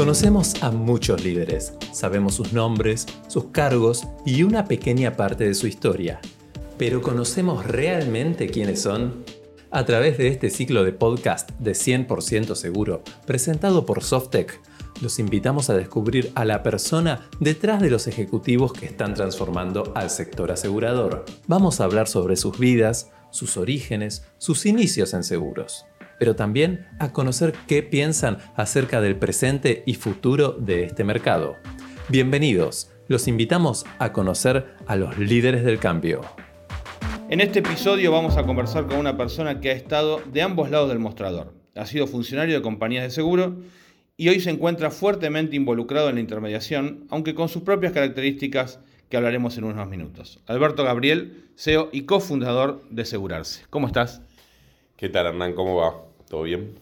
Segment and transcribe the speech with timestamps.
[0.00, 5.66] Conocemos a muchos líderes, sabemos sus nombres, sus cargos y una pequeña parte de su
[5.66, 6.20] historia.
[6.78, 9.22] Pero ¿conocemos realmente quiénes son?
[9.70, 14.62] A través de este ciclo de podcast de 100% seguro, presentado por Softec,
[15.02, 20.08] los invitamos a descubrir a la persona detrás de los ejecutivos que están transformando al
[20.08, 21.26] sector asegurador.
[21.46, 25.84] Vamos a hablar sobre sus vidas, sus orígenes, sus inicios en seguros,
[26.20, 31.56] pero también a conocer qué piensan acerca del presente y futuro de este mercado.
[32.10, 36.20] Bienvenidos, los invitamos a conocer a los líderes del cambio.
[37.30, 40.90] En este episodio vamos a conversar con una persona que ha estado de ambos lados
[40.90, 41.54] del mostrador.
[41.74, 43.56] Ha sido funcionario de compañías de seguro
[44.18, 49.16] y hoy se encuentra fuertemente involucrado en la intermediación, aunque con sus propias características que
[49.16, 50.42] hablaremos en unos minutos.
[50.46, 53.64] Alberto Gabriel, CEO y cofundador de Segurarse.
[53.70, 54.20] ¿Cómo estás?
[54.98, 55.54] ¿Qué tal, Hernán?
[55.54, 56.09] ¿Cómo va?
[56.30, 56.78] ¿Todo bien?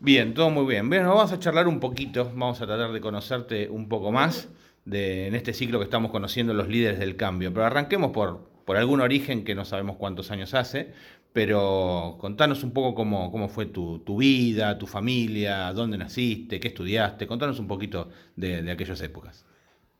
[0.00, 0.88] Bien, todo muy bien.
[0.88, 4.48] Bueno, vamos a charlar un poquito, vamos a tratar de conocerte un poco más
[4.84, 7.54] de, en este ciclo que estamos conociendo los líderes del cambio.
[7.54, 10.92] Pero arranquemos por, por algún origen que no sabemos cuántos años hace,
[11.32, 17.60] pero contanos un poco cómo, fue tu, vida, tu familia, dónde naciste, qué estudiaste, contanos
[17.60, 19.46] un poquito de, aquellas épocas.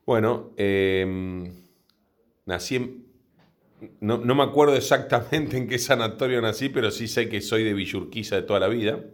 [0.05, 1.53] Bueno, em,
[2.47, 3.02] nací en,
[4.01, 8.37] no, me acuerdo exactamente en qué sanatorio nací, pero sí sé que soy de Villurquiza
[8.37, 9.05] de toda la vida.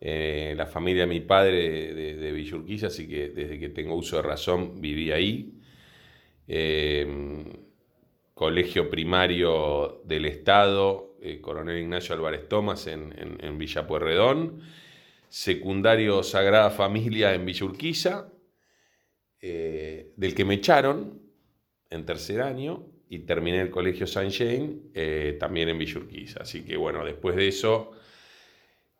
[0.00, 4.16] Eh, la familia de mi padre de, de, Villurquiza, así que desde que tengo uso
[4.16, 5.58] de razón viví ahí.
[6.46, 7.44] Em,
[8.34, 14.60] colegio primario del Estado, eh, Coronel Ignacio Álvarez Tomás en, en, Villa Pueyrredón,
[15.28, 18.32] secundario Sagrada Familia en Villa Urquiza,
[19.40, 21.22] eh, del que me echaron
[21.90, 26.42] en tercer año y terminé el colegio Saint Jane eh, también en Villa Urquiza.
[26.42, 27.92] Así que bueno, después de eso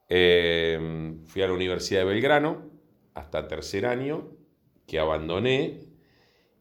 [0.08, 2.70] fui a la Universidad de Belgrano
[3.14, 4.28] hasta tercer año,
[4.86, 5.80] que abandoné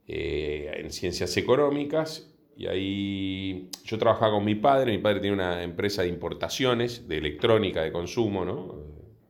[0.08, 6.03] en ciencias económicas y ahí yo trabajaba con mi padre, mi padre tiene una empresa
[6.03, 8.75] de importaciones, de electrónica, de consumo, ¿no?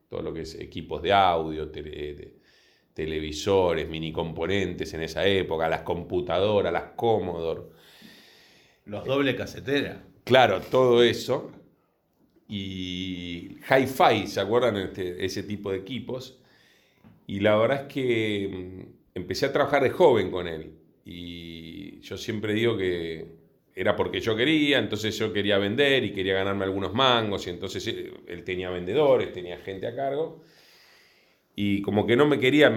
[0.09, 1.71] Todo lo que es equipos de audio,
[2.93, 7.63] televisores, mini componentes en esa época, las computadoras, las Commodore.
[8.85, 10.03] Los doble casetera.
[10.23, 11.51] Claro, todo eso.
[12.47, 14.77] Y hi-fi, ¿se acuerdan?
[14.77, 16.39] Este, ese tipo de equipos.
[17.27, 20.73] Y la verdad es que mm, empecé a trabajar de joven con él.
[21.03, 23.25] Y yo siempre digo que
[23.75, 27.85] era porque yo quería, entonces yo quería vender y quería ganarme algunos mangos, y entonces
[27.87, 30.43] eh, él tenía vendedores, tenía gente a cargo.
[31.55, 32.75] Y como que no me quería,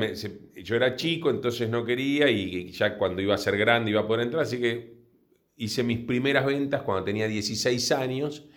[0.56, 4.06] yo era chico, entonces no quería, y ya cuando iba a ser grande iba a
[4.06, 4.97] poder entrar, así que
[5.58, 8.48] hice mis primeras ventas cuando tenía 16 años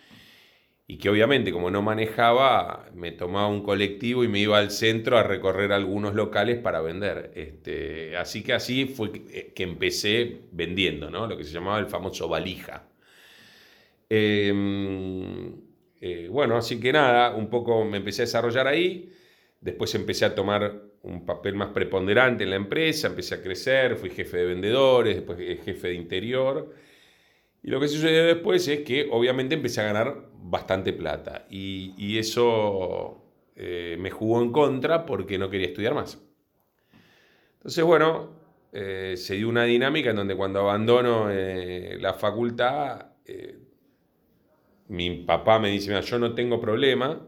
[0.88, 5.18] y que obviamente como no manejaba, me tomaba un colectivo y me iba al centro
[5.18, 7.32] a recorrer algunos locales para vender.
[7.36, 11.28] Este, así que así fue que, empecé vendiendo, ¿no?
[11.28, 12.90] lo que se llamaba el famoso valija.
[14.10, 15.54] Em,
[16.02, 19.14] eh, bueno, así que nada, un poco me empecé a desarrollar ahí,
[19.62, 24.10] después empecé a tomar un papel más preponderante en la empresa, empecé a crecer, fui
[24.10, 26.91] jefe de vendedores, después jefe de interior.
[27.64, 33.24] Y lo que sucedió después es que obviamente empecé a ganar bastante plata y, eso
[33.56, 36.20] eh, me jugó en contra porque no quería estudiar más.
[37.58, 38.32] Entonces, bueno,
[38.74, 43.06] eh, se dio una dinámica en donde cuando abandono eh, la facultad,
[44.90, 47.26] mi papá me dice, mira, yo no tengo problema,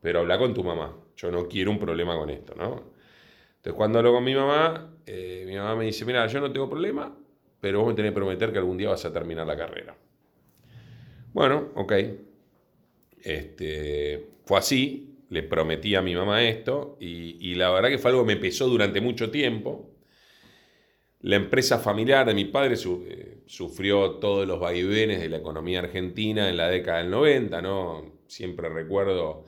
[0.00, 2.92] pero habla con tu mamá, yo no quiero un problema con esto, ¿no?
[3.56, 7.14] Entonces cuando hablo con mi mamá, mi mamá me dice, mira, yo no tengo problema,
[7.62, 9.96] pero vos me tenés que prometer que algún día vas a terminar la carrera.
[11.32, 11.92] Bueno, ok.
[13.22, 18.26] Este, fue así, le prometí a mi mamá esto y, la verdad que fue algo
[18.26, 19.94] que me pesó durante mucho tiempo.
[21.20, 26.48] La empresa familiar de mi padre eh, sufrió todos los vaivenes de la economía argentina
[26.48, 28.12] en la década del 90, ¿no?
[28.26, 29.44] Siempre recuerdo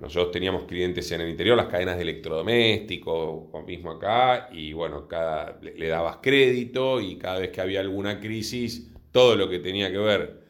[0.00, 5.58] nosotros teníamos clientes en el interior, las cadenas de electrodomésticos, mismo acá, y bueno, cada,
[5.60, 9.98] le, dabas crédito y cada vez que había alguna crisis, todo lo que tenía que
[9.98, 10.40] ver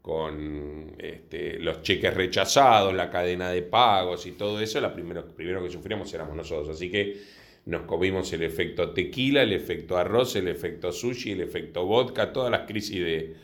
[0.00, 5.62] con este, los cheques rechazados, la cadena de pagos y todo eso, la primero, primero
[5.62, 6.70] que sufríamos éramos nosotros.
[6.70, 7.20] Así que
[7.66, 12.50] nos comimos el efecto tequila, el efecto arroz, el efecto sushi, el efecto vodka, todas
[12.50, 13.34] las crisis de,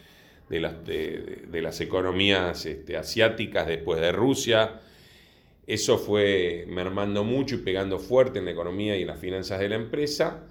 [0.48, 4.81] de las, de, las, economías este, asiáticas después de Rusia
[5.67, 9.69] eso fue mermando mucho y pegando fuerte en la economía y en las finanzas de
[9.69, 10.47] la empresa.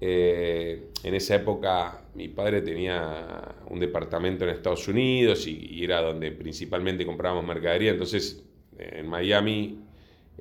[0.00, 6.32] Eh, en esa época mi padre tenía un departamento en Estados Unidos y, era donde
[6.32, 7.90] principalmente comprábamos mercadería.
[7.90, 8.42] Entonces
[8.78, 9.80] en Miami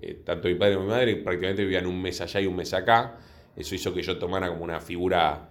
[0.01, 2.73] eh, tanto mi padre como mi madre prácticamente vivían un mes allá y un mes
[2.73, 3.17] acá.
[3.55, 5.49] Eso hizo que yo tomara como una figura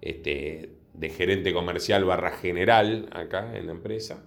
[0.00, 4.24] este, de gerente comercial barra general acá en la empresa.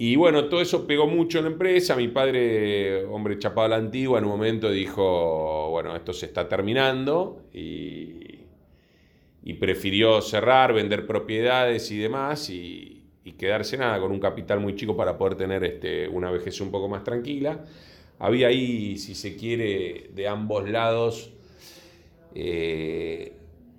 [0.00, 1.96] Y bueno, todo eso pegó mucho en la empresa.
[1.96, 6.48] Mi padre, hombre chapado a la antigua, en un momento dijo, bueno, esto se está
[6.48, 8.38] terminando y,
[9.58, 12.94] prefirió cerrar, vender propiedades y demás y,
[13.36, 16.88] quedarse nada con un capital muy chico para poder tener este, una vejez un poco
[16.88, 17.64] más tranquila.
[18.18, 21.30] Había ahí, si se quiere, de ambos lados
[22.34, 23.34] eh,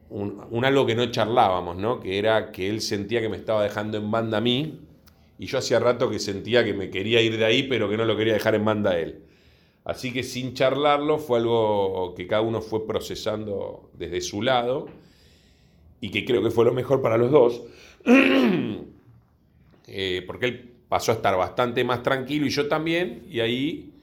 [0.09, 1.99] un, algo que no charlábamos, ¿no?
[1.99, 4.79] que era que él sentía que me estaba dejando en banda a mí
[5.39, 8.03] y yo hacía rato que sentía que me quería ir de ahí, pero que no
[8.03, 9.23] lo quería dejar en banda a él.
[9.85, 14.87] Así que sin charlarlo fue algo que cada uno fue procesando desde su lado
[16.01, 17.63] y que creo que fue lo mejor para los dos,
[19.87, 23.93] eh, porque él pasó a estar bastante más tranquilo y yo también, y ahí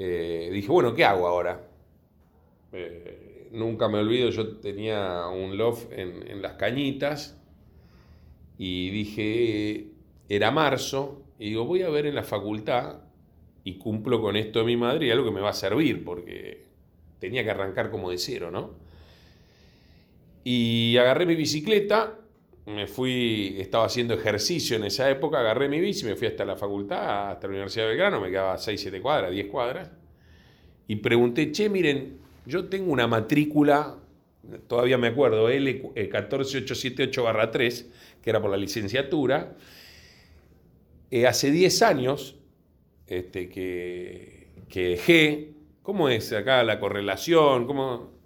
[0.00, 1.64] eh, dije, bueno, ¿qué hago ahora?
[2.72, 7.40] Eh, nunca me olvido, yo tenía un loft en las cañitas
[8.58, 9.89] y dije,
[10.30, 13.00] era marzo, y digo, voy a ver en la facultad
[13.64, 16.66] y cumplo con esto de mi madre y algo que me va a servir, porque
[17.18, 18.76] tenía que arrancar como de cero, ¿no?
[20.44, 22.16] Y agarré mi bicicleta,
[22.66, 26.54] me fui, estaba haciendo ejercicio en esa época, agarré mi bici, me fui hasta la
[26.54, 29.90] facultad, hasta la Universidad de Belgrano, me quedaba 6, 7 cuadras, 10 cuadras,
[30.86, 33.96] y pregunté, che, miren, yo tengo una matrícula,
[34.68, 37.86] todavía me acuerdo, L14878-3,
[38.22, 39.56] que era por la licenciatura,
[41.10, 42.36] eh, hace 10 años
[43.06, 45.52] este, que, que dejé,
[45.82, 47.66] ¿cómo es acá la correlación?
[47.66, 48.20] ¿Cómo,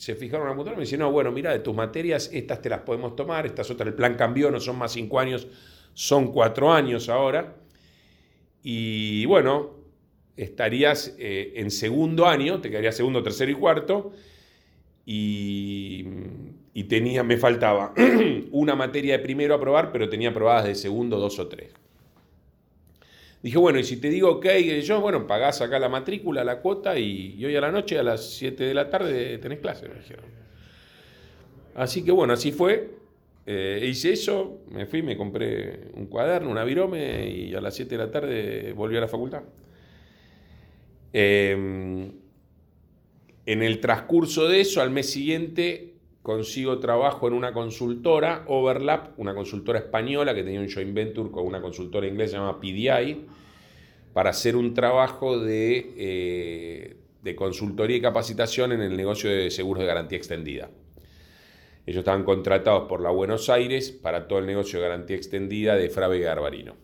[0.00, 2.80] se fijaron en la me dice, no, bueno, mira, de tus materias, estas te las
[2.80, 5.46] podemos tomar, estas otras, el plan cambió, no son más cinco años,
[5.92, 7.54] son cuatro años ahora.
[8.62, 9.72] Y bueno,
[10.38, 14.12] estarías eh, en segundo año, te quedaría segundo, tercero y cuarto,
[15.04, 16.04] y,
[16.88, 17.92] tenía, me faltaba
[18.52, 21.74] una materia de primero a probar, pero tenía aprobadas de segundo dos o tres.
[23.42, 24.46] Dije, bueno, y si te digo ok,
[24.82, 28.34] yo, bueno, pagás acá la matrícula, la cuota, y, hoy a la noche, a las
[28.34, 30.26] 7 de la tarde, tenés clase, me dijeron.
[31.74, 32.90] Así que bueno, así fue.
[33.46, 37.96] Eh, hice eso, me fui, me compré un cuaderno, una virome, y a las 7
[37.96, 39.42] de la tarde volví a la facultad.
[41.12, 42.12] Em,
[43.46, 45.89] en el transcurso de eso, al mes siguiente,
[46.22, 51.46] consigo trabajo en una consultora, Overlap, una consultora española que tenía un joint venture con
[51.46, 53.26] una consultora inglesa llamada PDI,
[54.12, 59.80] para hacer un trabajo de, eh, de consultoría y capacitación en el negocio de seguros
[59.80, 60.70] de garantía extendida.
[61.86, 65.88] Ellos estaban contratados por la Buenos Aires para todo el negocio de garantía extendida de
[65.88, 66.76] Frave Garbarino.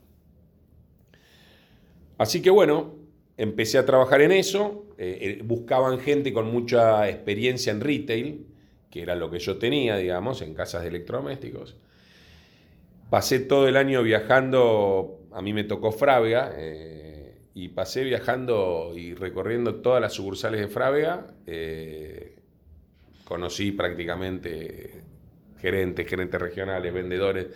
[2.19, 2.95] Así que bueno,
[3.37, 8.47] empecé a trabajar en eso, eh, eh, buscaban gente con mucha experiencia en retail,
[8.91, 11.77] que era lo que yo tenía, digamos, en casas de electrodomésticos.
[13.11, 19.15] Pasé todo el año viajando, a mí me tocó Frávega, eh, y pasé viajando y
[19.15, 21.27] recorriendo todas las sucursales de Frávega.
[21.47, 22.37] Eh,
[23.25, 25.03] conocí prácticamente
[25.61, 27.47] gerentes, gerentes regionales, vendedores.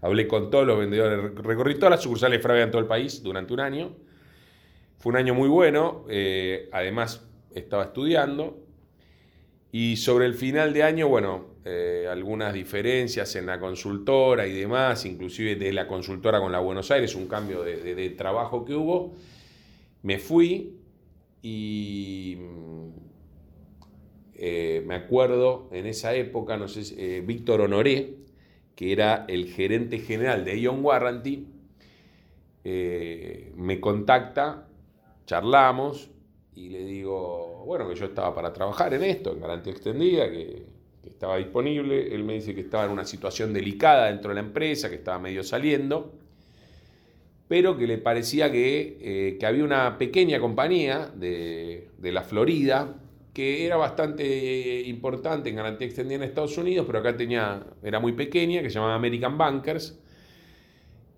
[0.00, 3.22] Hablé con todos los vendedores, recorrí todas las sucursales de Frávega en todo el país
[3.22, 3.94] durante un año.
[4.98, 8.63] Fue un año muy bueno, eh, además estaba estudiando
[9.76, 15.04] y sobre el final de año, bueno, eh, algunas diferencias en la consultora y demás,
[15.04, 19.16] inclusive de la consultora con la Buenos Aires, un cambio de, trabajo que hubo.
[20.02, 20.76] Me fui
[21.42, 22.38] y
[24.36, 28.14] eh, me acuerdo en esa época, no sé, eh, Víctor Honoré,
[28.76, 31.48] que era el gerente general de Ion Warranty,
[32.62, 34.68] me contacta,
[35.26, 36.12] charlamos,
[36.54, 40.62] y le digo, bueno, que yo estaba para trabajar en esto, en garantía extendida, que,
[41.04, 42.14] estaba disponible.
[42.14, 45.18] Él me dice que estaba en una situación delicada dentro de la empresa, que estaba
[45.18, 46.12] medio saliendo,
[47.46, 52.94] pero que le parecía que, eh, que había una pequeña compañía de, de, la Florida
[53.34, 58.12] que era bastante importante en garantía extendida en Estados Unidos, pero acá tenía, era muy
[58.12, 59.98] pequeña, que se llamaba American Bankers,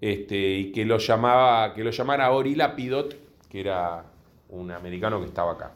[0.00, 3.16] este, y que lo, llamaba, que lo llamara Ori Lapidot,
[3.48, 4.04] que era
[4.48, 5.74] un americano que estaba acá.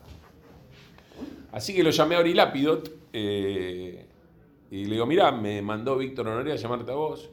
[1.53, 4.07] Así que lo llamé a Ori Lapidot eh,
[4.71, 7.31] y le digo, mira, me mandó Víctor Honoré a llamarte a vos.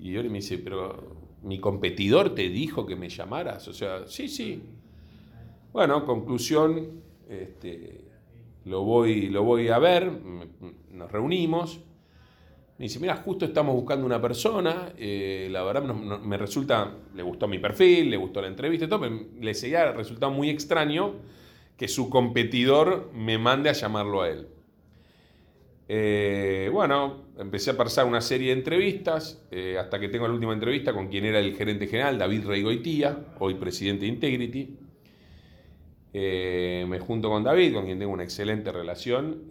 [0.00, 3.66] Y Ori me dice, pero mi competidor te dijo que me llamaras.
[3.68, 4.62] O sea, sí, sí.
[5.72, 8.04] Bueno, conclusión, este,
[8.64, 10.10] lo, voy, lo voy a ver,
[10.92, 11.80] nos reunimos.
[12.78, 17.46] Me dice, mira, justo estamos buscando una persona, eh, la verdad me resulta, le gustó
[17.46, 21.16] mi perfil, le gustó la entrevista y todo, pero le seguía resultado muy extraño
[21.80, 24.48] que su competidor me mande a llamarlo a él.
[25.88, 30.52] Eh, bueno, empecé a pasar una serie de entrevistas, eh, hasta que tengo la última
[30.52, 34.76] entrevista con quien era el gerente general, David Reigoitía, hoy presidente de Integrity.
[36.12, 39.44] me junto con David, con quien tengo una excelente relación.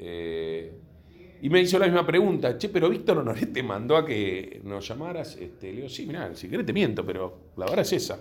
[1.41, 4.88] Y me hizo la misma pregunta, che, pero Víctor Honoré te mandó a que nos
[4.88, 5.36] llamaras.
[5.36, 8.19] Este, le digo, sí, mira, si te miento, pero la verdad es esa.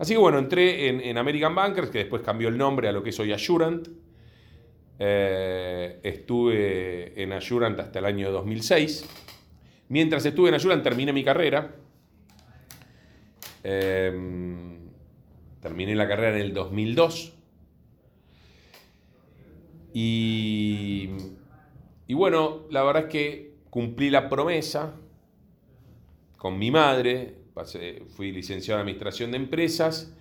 [0.00, 3.10] Así que bueno, entré en, American Bankers, que después cambió el nombre a lo que
[3.10, 3.86] es hoy Assurant.
[4.98, 9.04] Eh, estuve en Assurant hasta el año 2006.
[9.90, 11.76] Mientras estuve en Assurant terminé mi carrera.
[13.62, 14.88] Em,
[15.60, 17.34] terminé la carrera en el 2002.
[19.92, 21.10] Y
[22.10, 24.96] y bueno, la verdad es que cumplí la promesa
[26.36, 27.36] con mi madre,
[28.16, 30.12] fui licenciado en Administración de Empresas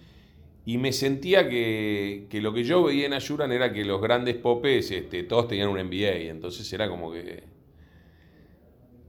[0.66, 4.92] y me sentía que, lo que yo veía en Ayuran era que los grandes popes,
[4.92, 7.44] este, todos tenían un MBA, entonces era como que...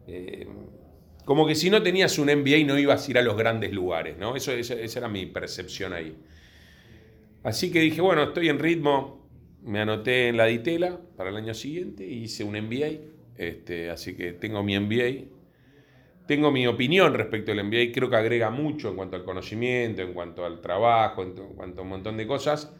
[0.06, 0.46] Eh,
[1.24, 4.16] como que si no tenías un MBA no ibas a ir a los grandes lugares,
[4.18, 4.34] ¿no?
[4.34, 6.16] Eso, esa era mi percepción ahí.
[7.42, 9.26] Así que dije, bueno, estoy en ritmo,
[9.62, 13.00] me anoté en la Ditela para el año siguiente y hice un MBA.
[13.36, 15.24] Este, así que tengo mi MBA.
[16.30, 17.90] Tengo mi opinión respecto al MBA.
[17.92, 21.82] Creo que agrega mucho en cuanto al conocimiento, en cuanto al trabajo, en, cuanto a
[21.82, 22.72] un montón de cosas.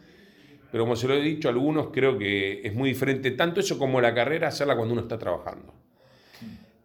[0.71, 3.77] Pero como se lo he dicho a algunos, creo que es muy diferente tanto eso
[3.77, 5.73] como la carrera, hacerla cuando uno está trabajando.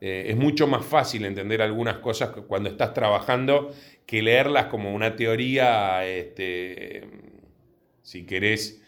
[0.00, 3.72] Eh, es mucho más fácil entender algunas cosas cuando estás trabajando
[4.04, 7.04] que leerlas como una teoría, este,
[8.02, 8.82] si querés,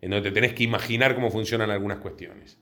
[0.00, 2.58] en donde te tenés que imaginar cómo funcionan algunas cuestiones.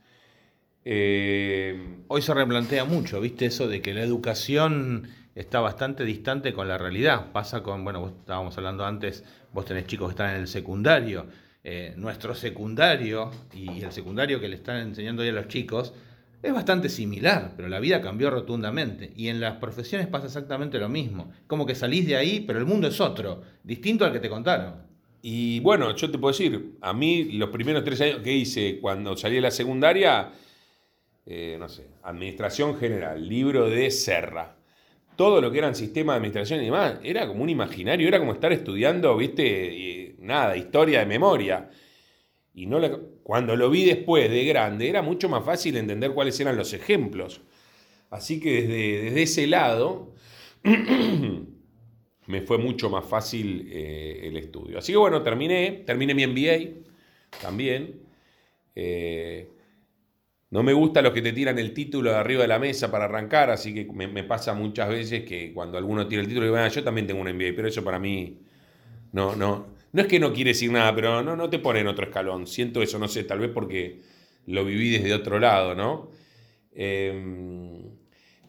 [0.84, 3.46] Eh, Hoy se replantea mucho, ¿viste?
[3.46, 5.06] Eso de que la educación
[5.37, 7.30] está bastante distante con la realidad.
[7.30, 9.22] Pasa con, bueno, vos estábamos hablando antes,
[9.52, 11.26] vos tenés chicos que están en el secundario.
[11.62, 15.94] Eh, nuestro secundario y el secundario que le están enseñando hoy a los chicos
[16.42, 19.12] es bastante similar, pero la vida cambió rotundamente.
[19.14, 21.30] Y en las profesiones pasa exactamente lo mismo.
[21.46, 24.82] Como que salís de ahí, pero el mundo es otro, distinto al que te contaron.
[25.22, 29.16] Y bueno, yo te puedo decir, a mí los primeros tres años que hice cuando
[29.16, 30.32] salí de la secundaria,
[31.26, 34.56] eh, no sé, Administración General, libro de Serra,
[35.16, 38.32] todo lo que eran sistemas de administración y demás, era como un imaginario, era como
[38.32, 41.68] estar estudiando, viste, nada, historia de memoria.
[42.54, 42.80] Y no
[43.22, 47.42] cuando lo vi después de grande, era mucho más fácil entender cuáles eran los ejemplos.
[48.10, 50.14] Así que desde, desde ese lado...
[52.30, 54.78] me fue mucho más fácil eh, el estudio.
[54.78, 58.00] Así que bueno, terminé, terminé mi MBA también.
[58.74, 59.48] Eh,
[60.50, 63.04] no me gusta los que te tiran el título de arriba de la mesa para
[63.04, 66.69] arrancar, así que me, pasa muchas veces que cuando alguno tira el título, digo, ah,
[66.69, 68.40] yo también tengo un MBA, pero eso para mí
[69.12, 71.88] no, no, no es que no quiere decir nada, pero no, no te pone en
[71.88, 72.47] otro escalón.
[72.47, 74.00] Siento eso, no sé, tal vez porque
[74.47, 76.11] lo viví desde otro lado, ¿no?
[76.73, 77.83] Em,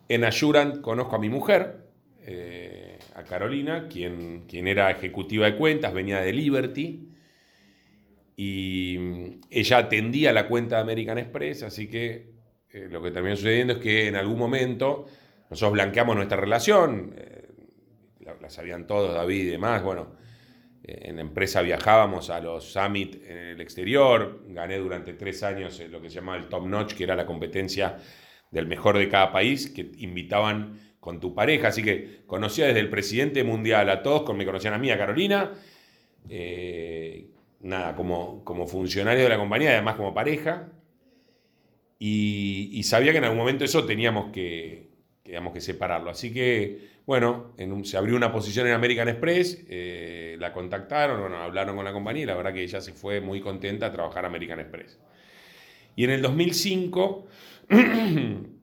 [0.08, 1.82] en Assurant conozco a mi mujer.
[2.24, 7.10] Eh, a Carolina, quien, quien era ejecutiva de cuentas, venía de Liberty,
[8.44, 8.98] y
[9.52, 12.32] ella atendía la cuenta de American Express, así que
[12.72, 15.06] eh, lo que terminó sucediendo es que en algún momento
[15.52, 17.50] nosotros blanqueamos nuestra relación, eh,
[18.22, 20.16] la, sabían todos, David y demás, bueno,
[20.84, 25.80] eh, en la empresa viajábamos a los summit en el exterior, gané durante tres años
[25.92, 27.98] lo que se llamaba el Top Notch, que era la competencia
[28.50, 31.68] del mejor de cada país, que invitaban con tu pareja.
[31.68, 35.52] Así que conocía desde el presidente mundial a todos, me conocían a mí, a Carolina.
[37.64, 40.70] Nada, como, como funcionario de la compañía, además como pareja.
[42.00, 44.90] Y, sabía que en algún momento eso teníamos que,
[45.24, 46.10] que separarlo.
[46.10, 47.54] Así que, bueno,
[47.84, 52.26] se abrió una posición en American Express, eh, la contactaron, hablaron con la compañía y
[52.26, 55.00] la verdad que ella se fue muy contenta a trabajar American Express.
[55.96, 57.28] Y en el 2005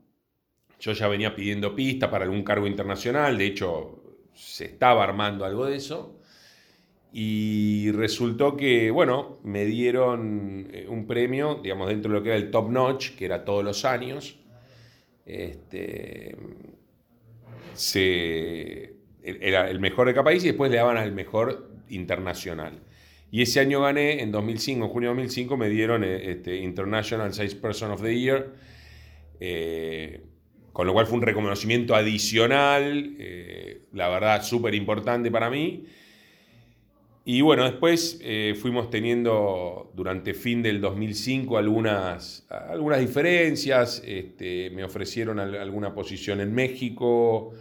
[0.81, 4.03] Yo ya venía pidiendo pista para algún cargo internacional, de hecho
[4.35, 6.18] se estaba armando algo de eso.
[7.13, 12.39] Y resultó que, bueno, me dieron eh, un premio, digamos, dentro de lo que era
[12.39, 14.39] el top notch, que era todos los años.
[15.25, 16.37] Este,
[19.23, 22.81] era el mejor de cada país y después le daban al mejor internacional.
[23.31, 27.33] Y ese año gané, en 2005, en junio de 2005, me dieron eh, este, International
[27.33, 28.53] Sales Person of the Year.
[29.41, 30.25] Eh,
[30.73, 33.17] con lo cual fue un reconocimiento adicional,
[33.93, 35.87] la verdad, súper importante para mí.
[37.31, 44.03] Y bueno, después eh, fuimos teniendo durante fin del 2005 algunas, algunas diferencias.
[44.03, 47.53] Este, me ofrecieron alguna posición en México,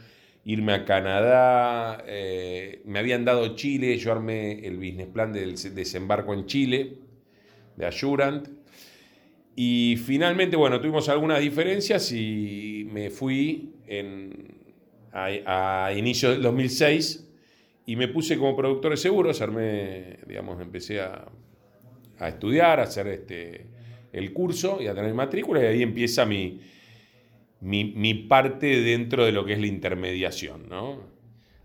[0.46, 2.02] irme a Canadá.
[2.08, 7.00] Eh, me habían dado Chile, yo armé el business plan del desembarco en Chile,
[7.76, 8.48] de Assurant.
[9.54, 14.48] Y finalmente, bueno, tuvimos algunas diferencias y me fui en,
[15.12, 17.27] a, a inicio del 2006
[17.88, 21.26] y me puse como productor de seguros, armé, digamos, empecé a,
[22.20, 23.66] estudiar, a hacer este,
[24.12, 26.60] el curso y a tener matrícula, y ahí empieza mi,
[27.62, 31.00] mi, parte dentro de lo que es la intermediación, ¿no?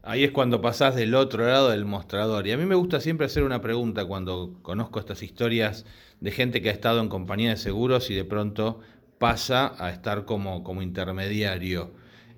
[0.05, 2.47] Ahí es cuando pasás del otro lado del mostrador.
[2.47, 5.87] Y a mí me gusta siempre hacer una pregunta cuando conozco estas historias
[6.21, 8.79] de gente que ha estado en compañía de seguros y de pronto
[9.19, 11.95] pasa a estar como, como intermediario.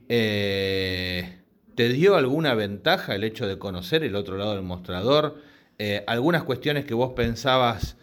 [0.08, 1.43] Eh,
[1.74, 5.42] ¿Te dio alguna ventaja el hecho de conocer el otro lado del mostrador?
[5.78, 7.96] Eh, ¿Algunas cuestiones que vos pensabas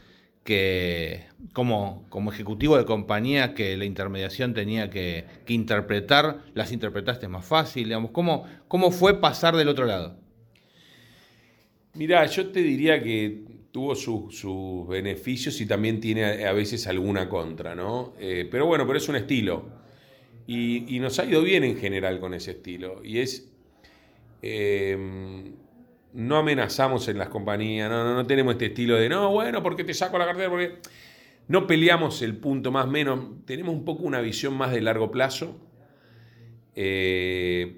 [0.44, 1.24] que
[1.54, 7.86] como, como ejecutivo de compañía que la intermediación tenía que, interpretar, las interpretaste más fácil?
[7.86, 10.18] Digamos, ¿cómo, ¿Cómo fue pasar del otro lado?
[11.94, 17.74] Mirá, yo te diría que tuvo sus beneficios y también tiene a, veces alguna contra,
[17.74, 18.13] ¿no?
[18.20, 19.80] Eh, pero bueno, pero es un estilo.
[20.46, 23.01] Y, y, nos ha ido bien en general con ese estilo.
[23.06, 23.50] Y es
[24.41, 25.53] Em,
[26.13, 29.93] no amenazamos en las compañías, no, no, tenemos este estilo de, no, bueno, porque te
[29.93, 30.79] saco la cartera, porque
[31.48, 35.57] no peleamos el punto más menos, tenemos un poco una visión más de largo plazo,
[36.75, 37.77] eh,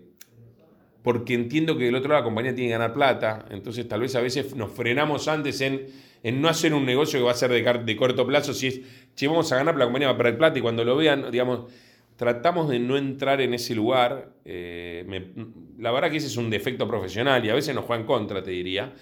[1.04, 4.16] porque entiendo que del otro lado la compañía tiene que ganar plata, entonces tal vez
[4.16, 5.88] a veces nos frenamos antes en,
[6.24, 8.82] en no hacer un negocio que va a ser de, de corto plazo, si es,
[9.14, 11.66] si vamos a ganar, la compañía va a perder plata y cuando lo vean, digamos,
[12.24, 14.30] tratamos de no entrar en ese lugar.
[14.46, 15.06] Eh,
[15.78, 18.42] la verdad que ese es un defecto profesional y a veces nos juega en contra,
[18.42, 18.94] te diría.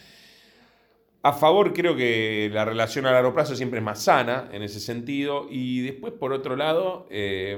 [1.22, 4.80] A favor creo que la relación a largo plazo siempre es más sana en ese
[4.80, 5.46] sentido.
[5.52, 7.56] Y después, por otro lado, eh,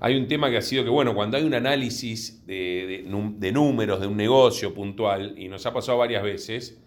[0.00, 3.04] hay un tema que ha sido que, bueno, cuando hay un análisis de,
[3.52, 6.82] números de un negocio puntual, y nos ha pasado varias veces,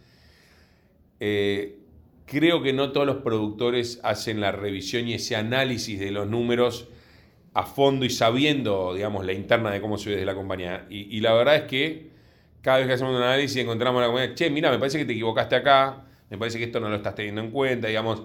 [1.22, 1.80] eh,
[2.26, 6.88] creo que no todos los productores hacen la revisión y ese análisis de los números
[7.54, 10.86] a fondo y sabiendo, digamos, la interna de cómo se ve desde la compañía.
[10.90, 12.10] Y, la verdad es que
[12.62, 15.14] cada vez que hacemos un análisis encontramos la compañía, che, mira, me parece que te
[15.14, 18.24] equivocaste acá, me parece que esto no lo estás teniendo en cuenta, digamos.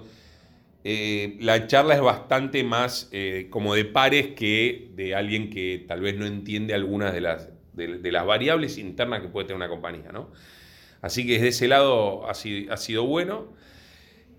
[0.83, 6.01] Eh, la charla es bastante más eh, como de pares que de alguien que tal
[6.01, 10.11] vez no entiende algunas de las, de, las variables internas que puede tener una compañía,
[10.11, 10.33] ¿no?
[11.03, 13.55] Así que desde ese lado ha sido, ha sido bueno.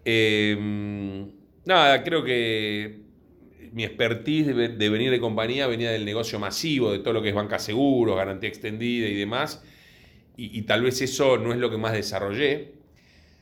[0.05, 1.31] Em,
[1.65, 3.01] nada, creo que
[3.71, 7.35] mi expertise de, venir de compañía venía del negocio masivo, de todo lo que es
[7.35, 9.63] banca seguros, garantía extendida y demás,
[10.37, 12.73] y, tal vez eso no es lo que más desarrollé.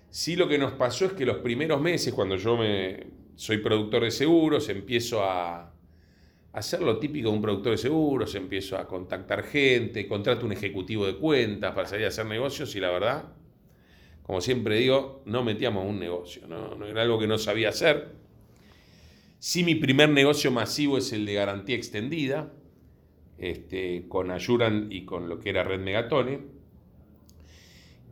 [0.09, 4.03] Sí lo que nos pasó es que los primeros meses, cuando yo me, soy productor
[4.03, 5.71] de seguros, empiezo a,
[6.51, 11.05] hacer lo típico de un productor de seguros, empiezo a contactar gente, contrato un ejecutivo
[11.05, 13.25] de cuentas para salir a hacer negocios y la verdad
[14.29, 16.85] como siempre digo, no metíamos un negocio, ¿no?
[16.85, 18.13] era algo que no sabía hacer.
[19.39, 22.53] Sí, mi primer negocio masivo es el de garantía extendida,
[23.39, 26.41] este, con Ayuran y con lo que era Red Megatone.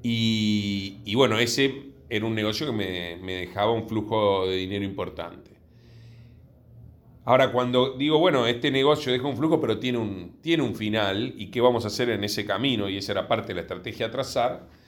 [0.01, 5.51] Y, bueno, ese era un negocio que me, me, dejaba un flujo de dinero importante.
[7.25, 11.35] Ahora, cuando digo, bueno, este negocio deja un flujo, pero tiene un, tiene un final,
[11.37, 12.89] ¿y qué vamos a hacer en ese camino?
[12.89, 14.86] Y esa era parte de la estrategia a trazar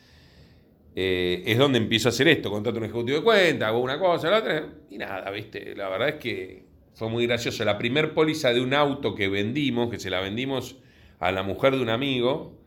[1.02, 4.30] eh, es donde empiezo a hacer esto, contrato un ejecutivo de cuenta, hago una cosa,
[4.30, 5.74] la otra, y nada, ¿viste?
[5.74, 7.64] La verdad es que fue muy gracioso.
[7.64, 10.76] La primer póliza de un auto que vendimos, que se la vendimos
[11.20, 12.60] a la mujer de un amigo,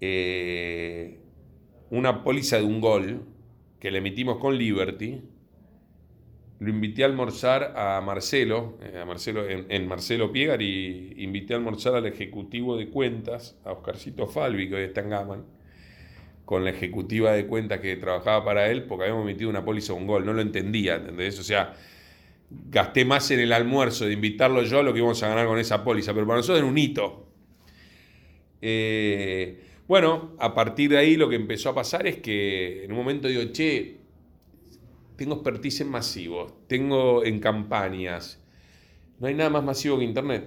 [0.00, 1.18] eh,
[1.90, 3.26] una póliza de un gol
[3.78, 5.20] que le emitimos con Liberty,
[6.60, 11.58] lo invité a almorzar a Marcelo, eh, a Marcelo en, Marcelo Piegar, y invité a
[11.58, 15.53] almorzar al ejecutivo de cuentas, a Oscarcito Falvi, que hoy está en Gaman
[16.44, 20.06] con la ejecutiva de cuentas que trabajaba para él porque habíamos metido una póliza un
[20.06, 20.26] gol.
[20.26, 21.38] No lo entendía, ¿entendés?
[21.38, 21.74] O sea,
[22.70, 25.58] gasté más en el almuerzo de invitarlo yo a lo que íbamos a ganar con
[25.58, 27.28] esa póliza, pero para nosotros era un hito.
[28.60, 32.98] Eh, bueno, a partir de ahí lo que empezó a pasar es que en un
[32.98, 33.98] momento digo, che,
[35.16, 38.42] tengo expertise en masivos, tengo en campañas,
[39.20, 40.44] no hay nada más masivo que Internet.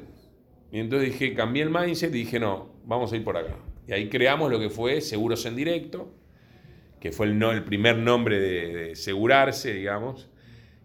[0.72, 3.56] Y entonces dije, cambié el mindset y dije, no, vamos a ir por acá.
[3.88, 6.14] Y ahí creamos lo que fue Seguros en Directo,
[7.00, 10.30] que fue el, no, el primer nombre de, Segurarse, digamos,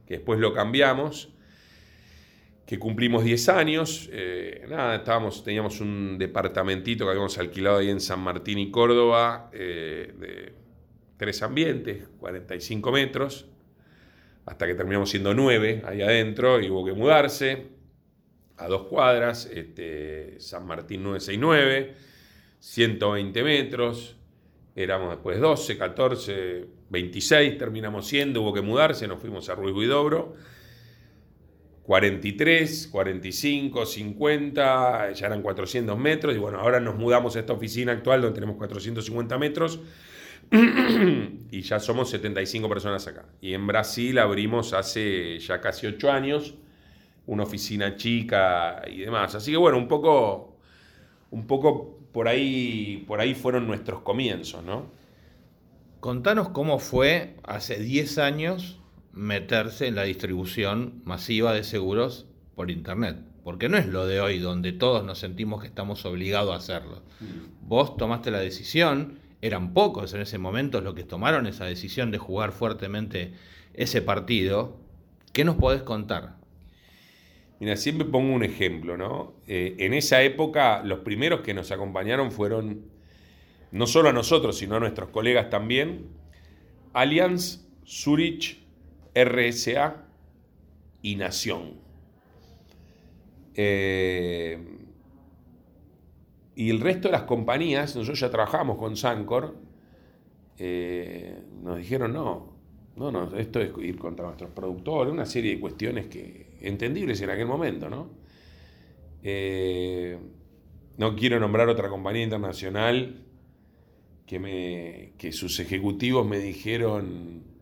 [0.06, 1.30] que después lo cambiamos.
[2.66, 4.08] que cumplimos 10 años.
[4.12, 9.50] Eh, nada, estábamos, teníamos un departamentito que habíamos alquilado ahí en San Martín y Córdoba,
[9.52, 10.52] eh, de
[11.16, 13.46] tres ambientes, 45 metros,
[14.46, 17.68] hasta que terminamos siendo nueve ahí adentro y hubo que mudarse
[18.56, 21.94] a dos cuadras, este, San Martín 969,
[22.62, 24.16] 120 metros,
[24.76, 30.36] éramos después 12, 14, 26, terminamos siendo, hubo que mudarse, nos fuimos a Ruiz Huidobro
[31.82, 37.90] 43, 45, 50, ya eran 400 metros y bueno, ahora nos mudamos a esta oficina
[37.90, 39.80] actual donde tenemos 450 metros
[41.50, 43.24] y ya somos 75 personas acá.
[43.40, 46.54] Y en Brasil abrimos hace ya casi 8 años
[47.26, 49.34] una oficina chica y demás.
[49.34, 50.58] Así que bueno, un poco,
[51.32, 54.86] un poco por ahí, por ahí fueron nuestros comienzos, ¿no?
[56.00, 58.80] Contanos cómo fue hace 10 años
[59.12, 63.18] meterse en la distribución masiva de seguros por Internet.
[63.44, 67.02] Porque no es lo de hoy donde todos nos sentimos que estamos obligados a hacerlo.
[67.20, 67.68] Mm.
[67.68, 72.18] Vos tomaste la decisión, eran pocos en ese momento los que tomaron esa decisión de
[72.18, 73.34] jugar fuertemente
[73.74, 74.76] ese partido.
[75.32, 76.36] ¿Qué nos podés contar?
[77.62, 79.34] Mira, siempre pongo un ejemplo, ¿no?
[79.46, 82.86] Eh, en esa época los primeros que nos acompañaron fueron,
[83.70, 86.08] no solo a nosotros, sino a nuestros colegas también,
[86.92, 88.58] Allianz, Zurich,
[89.14, 90.08] RSA
[91.02, 91.74] y Nación.
[93.54, 94.58] Eh,
[96.56, 99.54] y el resto de las compañías, nosotros ya trabajamos con Sancor,
[100.58, 102.56] eh, nos dijeron no,
[102.96, 107.30] no, no, esto es ir contra nuestros productores, una serie de cuestiones que entendibles en
[107.30, 108.10] aquel momento, ¿no?
[109.22, 110.18] Eh,
[110.96, 113.24] no quiero nombrar otra compañía internacional
[114.26, 117.52] que, me, que sus ejecutivos me dijeron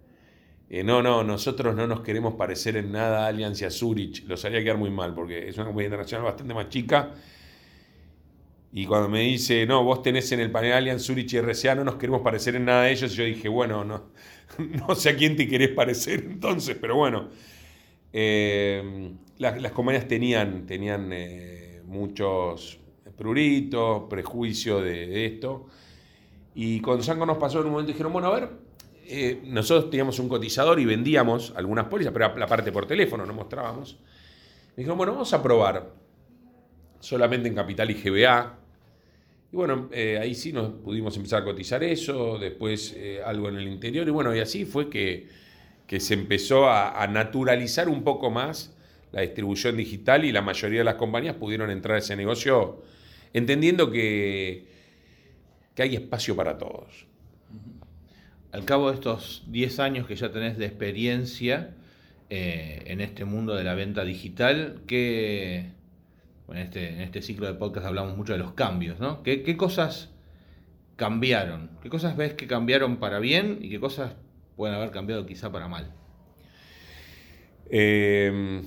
[0.73, 4.25] eh, no, no, nosotros no nos queremos parecer en nada a Allianz y a Zurich.
[4.29, 7.13] Los haría quedar muy mal porque es una compañía internacional bastante más chica.
[8.73, 11.83] Y cuando me dice, no, vos tenés en el panel Allianz, Zurich y RCA, no
[11.83, 14.13] nos queremos parecer en nada de ellos, yo dije, bueno, no,
[14.59, 17.31] no sé a quién te querés parecer entonces, pero bueno.
[18.13, 22.79] Eh, las, compañías tenían, tenían eh, muchos
[23.17, 25.67] pruritos, prejuicios de, esto.
[26.55, 28.51] Y con Sango nos pasó en un momento dijeron, bueno, a ver,
[29.07, 33.33] eh, nosotros teníamos un cotizador y vendíamos algunas pólizas, pero la parte por teléfono no
[33.33, 33.99] mostrábamos.
[34.77, 35.93] Me dijeron, bueno, vamos a probar
[36.99, 38.59] solamente en Capital y GBA.
[39.53, 44.07] Y bueno, ahí sí nos pudimos empezar a cotizar eso, después algo en el interior,
[44.07, 45.27] y bueno, y así fue que,
[45.99, 48.77] se empezó a, naturalizar un poco más
[49.11, 52.85] la distribución digital y la mayoría de las compañías pudieron entrar a ese negocio
[53.33, 54.69] entendiendo que,
[55.75, 57.11] que hay espacio para todos
[58.53, 61.75] al cabo de estos 10 años que ya tenés de experiencia
[62.31, 65.73] eh, en este mundo de la venta digital, ¿qué,
[66.49, 69.23] en, este, en este ciclo de podcast hablamos mucho de los cambios, ¿no?
[69.23, 70.11] ¿Qué, cosas
[70.97, 71.71] cambiaron?
[71.83, 74.15] ¿Qué cosas ves que cambiaron para bien y qué cosas
[74.57, 75.93] pueden haber cambiado quizá para mal?
[77.69, 78.63] Em,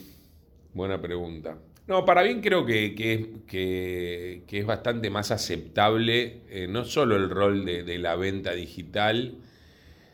[0.74, 1.58] buena pregunta.
[1.86, 7.66] No, para bien creo que, que, es bastante más aceptable eh, no solo el rol
[7.66, 9.36] de, de la venta digital,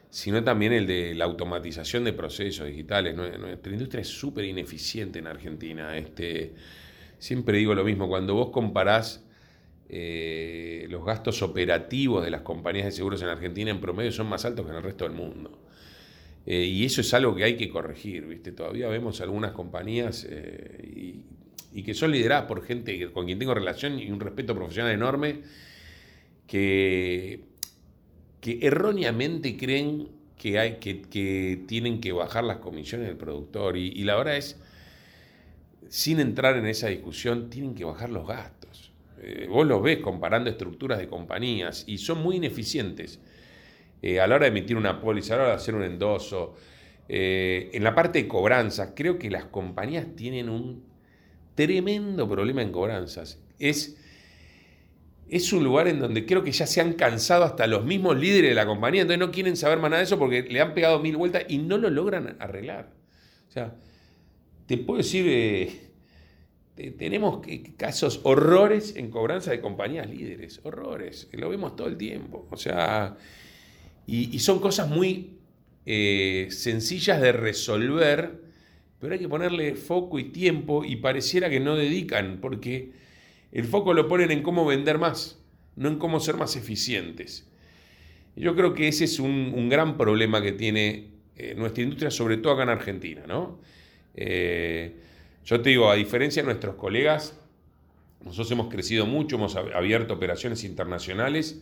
[0.09, 3.15] sino también el de la automatización de procesos digitales.
[3.15, 5.95] Nuestra industria es súper ineficiente en Argentina.
[5.95, 6.55] Este,
[7.19, 9.23] siempre digo lo mismo, cuando vos comparás
[9.89, 14.45] eh, los gastos operativos de las compañías de seguros en Argentina en promedio son más
[14.45, 15.59] altos que en el resto del mundo.
[16.45, 18.51] Eh, y eso es algo que hay que corregir, ¿viste?
[18.51, 21.21] Todavía vemos algunas compañías eh,
[21.73, 24.91] y, y, que son lideradas por gente con quien tengo relación y un respeto profesional
[24.91, 25.41] enorme,
[26.47, 27.43] que
[28.41, 33.77] erróneamente creen que, tienen que bajar las comisiones del productor.
[33.77, 34.57] Y, la verdad es,
[35.89, 38.88] sin entrar en esa discusión, tienen que bajar los gastos.
[39.21, 43.19] Eh, vos los ves comparando estructuras de compañías y son muy ineficientes.
[44.01, 46.55] Eh, a la hora de emitir una póliza, a la hora de hacer un endoso.
[47.07, 50.83] Eh, en la parte de cobranzas, creo que las compañías tienen un
[51.55, 53.41] tremendo problema en cobranzas.
[53.57, 53.97] Es
[55.29, 58.51] es un lugar en donde creo que ya se han cansado hasta los mismos líderes
[58.51, 60.99] de la compañía, entonces no quieren saber más nada de eso porque le han pegado
[60.99, 62.91] mil vueltas y no lo logran arreglar.
[63.47, 63.75] O sea,
[64.65, 65.88] te puedo decir,
[66.97, 67.45] tenemos
[67.77, 72.47] casos, horrores en cobranza de compañías líderes, horrores, lo vemos todo el tiempo.
[72.49, 73.17] O sea,
[74.07, 75.37] y, son cosas muy
[75.85, 78.41] eh, sencillas de resolver,
[78.99, 82.91] pero hay que ponerle foco y tiempo y pareciera que no dedican, porque
[83.51, 85.39] el foco lo ponen en cómo vender más,
[85.75, 87.47] no en cómo ser más eficientes.
[88.35, 92.53] Yo creo que ese es un, gran problema que tiene eh, nuestra industria, sobre todo
[92.53, 93.23] acá en Argentina.
[93.27, 93.59] ¿no?
[94.15, 94.95] Eh,
[95.45, 97.39] Yo te digo, a diferencia de nuestros colegas,
[98.23, 101.61] nosotros hemos crecido mucho, hemos abierto operaciones internacionales,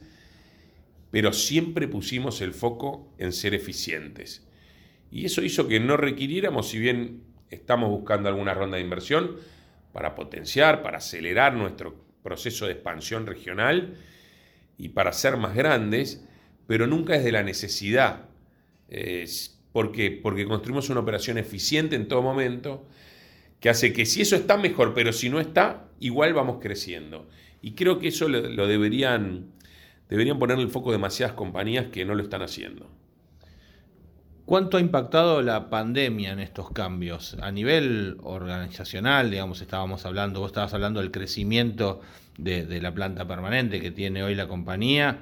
[1.11, 4.45] pero siempre pusimos el foco en ser eficientes.
[5.11, 9.37] Y eso hizo que no requiriéramos, si bien estamos buscando alguna ronda de inversión,
[9.93, 13.95] para potenciar, para acelerar nuestro proceso de expansión regional
[14.77, 16.23] y para ser más grandes,
[16.67, 18.25] pero nunca es de la necesidad.
[19.71, 19.91] ¿Por?
[20.21, 22.85] Porque construimos una operación eficiente en todo momento,
[23.59, 27.27] que hace que si eso está mejor, pero si no está, igual vamos creciendo.
[27.61, 29.51] Y creo que eso lo, deberían,
[30.09, 32.89] deberían poner el foco demasiadas compañías que no lo están haciendo.
[34.45, 37.35] ¿Cuánto ha impactado la pandemia en estos cambios?
[37.41, 41.99] A nivel organizacional, digamos, estábamos hablando, vos estabas hablando del crecimiento
[42.37, 45.19] de, la planta permanente que tiene hoy la compañía,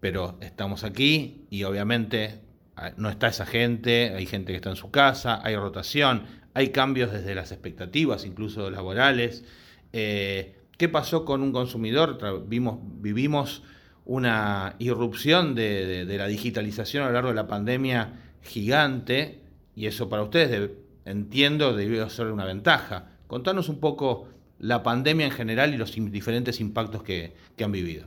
[0.00, 2.40] pero estamos aquí y obviamente
[2.74, 6.70] ah, no está esa gente, hay gente que está en su casa, hay rotación, hay
[6.70, 9.44] cambios desde las expectativas, incluso laborales.
[9.92, 12.18] Eh, ¿Qué pasó con un consumidor?
[12.46, 13.62] Vimos, vivimos
[14.06, 19.40] una irrupción de la digitalización a lo largo de la pandemia gigante
[19.76, 20.70] y eso para ustedes,
[21.04, 23.12] entiendo, debió ser una ventaja.
[23.26, 27.32] Contanos un poco la pandemia en general y los diferentes impactos que,
[27.62, 28.06] han vivido.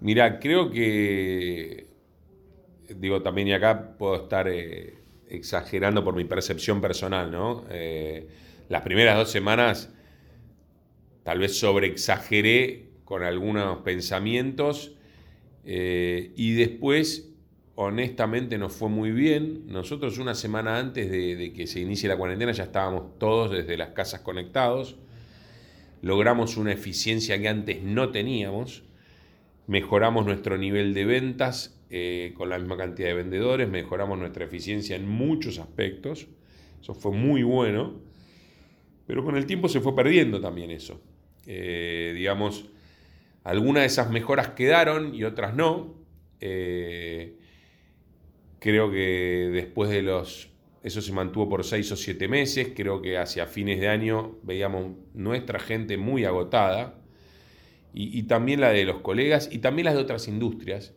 [0.00, 1.86] Mira, creo que,
[2.96, 4.98] digo también, y acá puedo estar eh,
[5.30, 7.64] exagerando por mi percepción personal, ¿no?
[7.70, 8.28] Eh,
[8.68, 9.90] las primeras dos semanas
[11.22, 14.92] tal vez sobreexageré con algunos pensamientos
[15.64, 17.30] eh, y después
[17.74, 19.64] honestamente nos fue muy bien.
[19.66, 23.88] Nosotros una semana antes de, que se inicie la cuarentena ya estábamos todos desde las
[23.90, 24.96] casas conectados.
[26.02, 28.84] Logramos una eficiencia que antes no teníamos.
[29.66, 33.68] Mejoramos nuestro nivel de ventas eh, con la misma cantidad de vendedores.
[33.68, 36.28] Mejoramos nuestra eficiencia en muchos aspectos.
[36.80, 38.00] Eso fue muy bueno.
[39.06, 41.00] Pero con el tiempo se fue perdiendo también eso.
[41.46, 42.70] Eh, digamos,
[43.44, 45.94] algunas de esas mejoras quedaron y otras no.
[46.40, 47.36] Eh,
[48.60, 50.50] Creo que después de los...
[50.82, 52.72] Eso se mantuvo por seis o siete meses.
[52.76, 56.94] Creo que hacia fines de año veíamos nuestra gente muy agotada.
[57.92, 60.94] Y, también la de los colegas y también las de otras industrias.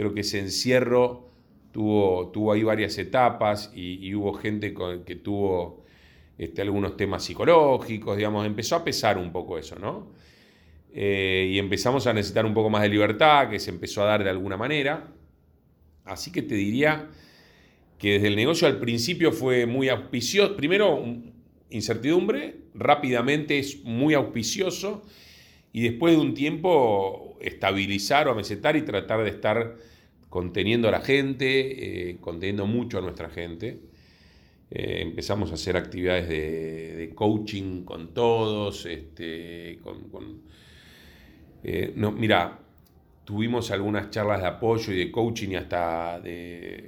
[0.00, 1.28] Creo que ese encierro
[1.72, 4.72] tuvo, tuvo ahí varias etapas y, hubo gente
[5.04, 5.84] que tuvo
[6.38, 10.10] este, algunos temas psicológicos, digamos, empezó a pesar un poco eso, ¿no?
[10.94, 14.24] Eh, y empezamos a necesitar un poco más de libertad, que se empezó a dar
[14.24, 15.12] de alguna manera.
[16.06, 17.10] Así que te diría
[17.98, 20.56] que desde el negocio al principio fue muy auspicioso.
[20.56, 21.04] Primero,
[21.68, 25.02] incertidumbre, rápidamente es muy auspicioso
[25.74, 29.76] y después de un tiempo estabilizar o amesetar y tratar de estar
[30.30, 33.80] conteniendo a la gente, eh, conteniendo mucho a nuestra gente.
[34.70, 38.86] Eh, empezamos a hacer actividades de, coaching con todos.
[38.86, 40.42] Este, con,
[41.64, 42.60] eh, no, mira,
[43.24, 46.22] tuvimos algunas charlas de apoyo y de coaching y hasta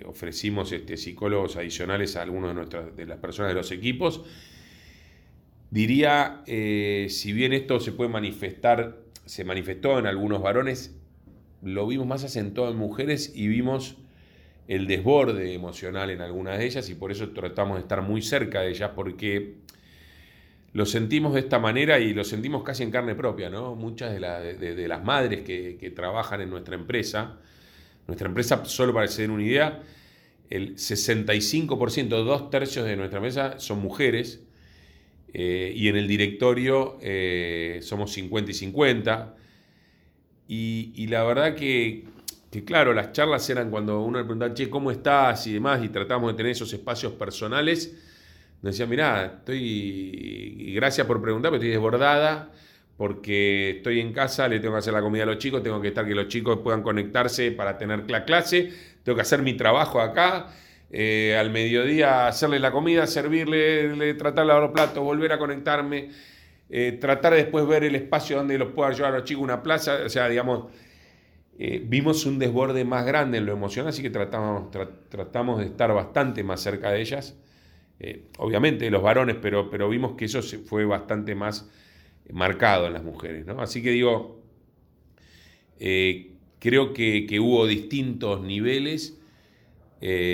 [0.06, 4.24] ofrecimos este, psicólogos adicionales a algunas de, de las personas de los equipos.
[5.68, 10.94] Diría, si bien esto se puede manifestar, se manifestó en algunos varones,
[11.62, 13.96] lo vimos más acentuado en mujeres y vimos
[14.68, 18.60] el desborde emocional en algunas de ellas y por eso tratamos de estar muy cerca
[18.60, 19.54] de ellas porque
[20.72, 23.74] lo sentimos de esta manera y lo sentimos casi en carne propia, ¿no?
[23.74, 27.38] Muchas de, las madres que, trabajan en nuestra empresa,
[28.06, 29.82] nuestra empresa, solo para den una idea,
[30.48, 34.40] el 65%, dos tercios de nuestra mesa son mujeres
[35.34, 39.36] eh, y en el directorio eh, somos 50 y 50.
[40.48, 42.04] Y, la verdad que,
[42.64, 45.46] claro, las charlas eran cuando uno le preguntaba, che, ¿cómo estás?
[45.46, 47.96] y demás, y tratamos de tener esos espacios personales
[48.62, 52.50] decía, mirá, estoy, gracias por preguntar, pero estoy desbordada
[52.96, 55.88] porque estoy en casa, le tengo que hacer la comida a los chicos, tengo que
[55.88, 58.70] estar que los chicos puedan conectarse para tener la clase,
[59.02, 60.48] tengo que hacer mi trabajo acá,
[60.90, 66.10] eh, al mediodía hacerle la comida, servirle, tratar de lavar los platos, volver a conectarme,
[66.72, 69.62] eh, tratar de después ver el espacio donde los pueda llevar a los chicos, una
[69.62, 70.72] plaza, o sea, digamos,
[71.58, 74.70] eh, vimos un desborde más grande en lo emocional, así que tratamos,
[75.10, 77.38] tratamos de estar bastante más cerca de ellas.
[78.00, 81.70] Eh, obviamente los varones, pero, pero vimos que eso fue bastante más
[82.32, 83.46] marcado en las mujeres.
[83.58, 84.42] Así que digo,
[85.78, 89.18] eh, creo que, hubo distintos niveles,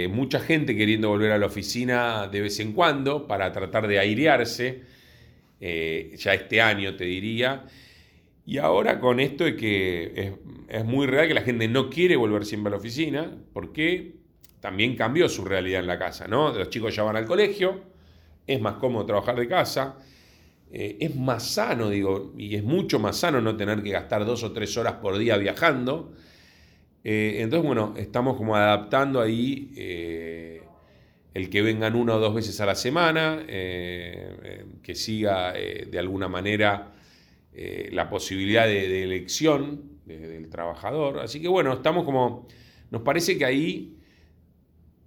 [0.08, 4.82] mucha gente queriendo volver a la oficina de vez en cuando para tratar de airearse,
[5.60, 7.64] ya este año te diría.
[8.46, 10.34] Y ahora con esto de que
[10.68, 14.18] es, muy real que la gente no quiere volver siempre a la oficina, ¿por qué?
[14.60, 16.52] también cambió su realidad en la casa, ¿no?
[16.52, 17.80] Los chicos ya van al colegio,
[18.46, 19.96] es más cómodo trabajar de casa,
[20.70, 24.42] eh, es más sano, digo, y es mucho más sano no tener que gastar dos
[24.42, 26.12] o tres horas por día viajando.
[27.04, 30.62] Eh, entonces, bueno, estamos como adaptando ahí eh,
[31.38, 36.92] el que vengan una o dos veces a la semana, que siga de alguna manera
[37.92, 41.20] la posibilidad de, elección del trabajador.
[41.20, 42.46] Así que bueno, estamos como,
[42.90, 43.98] nos parece que ahí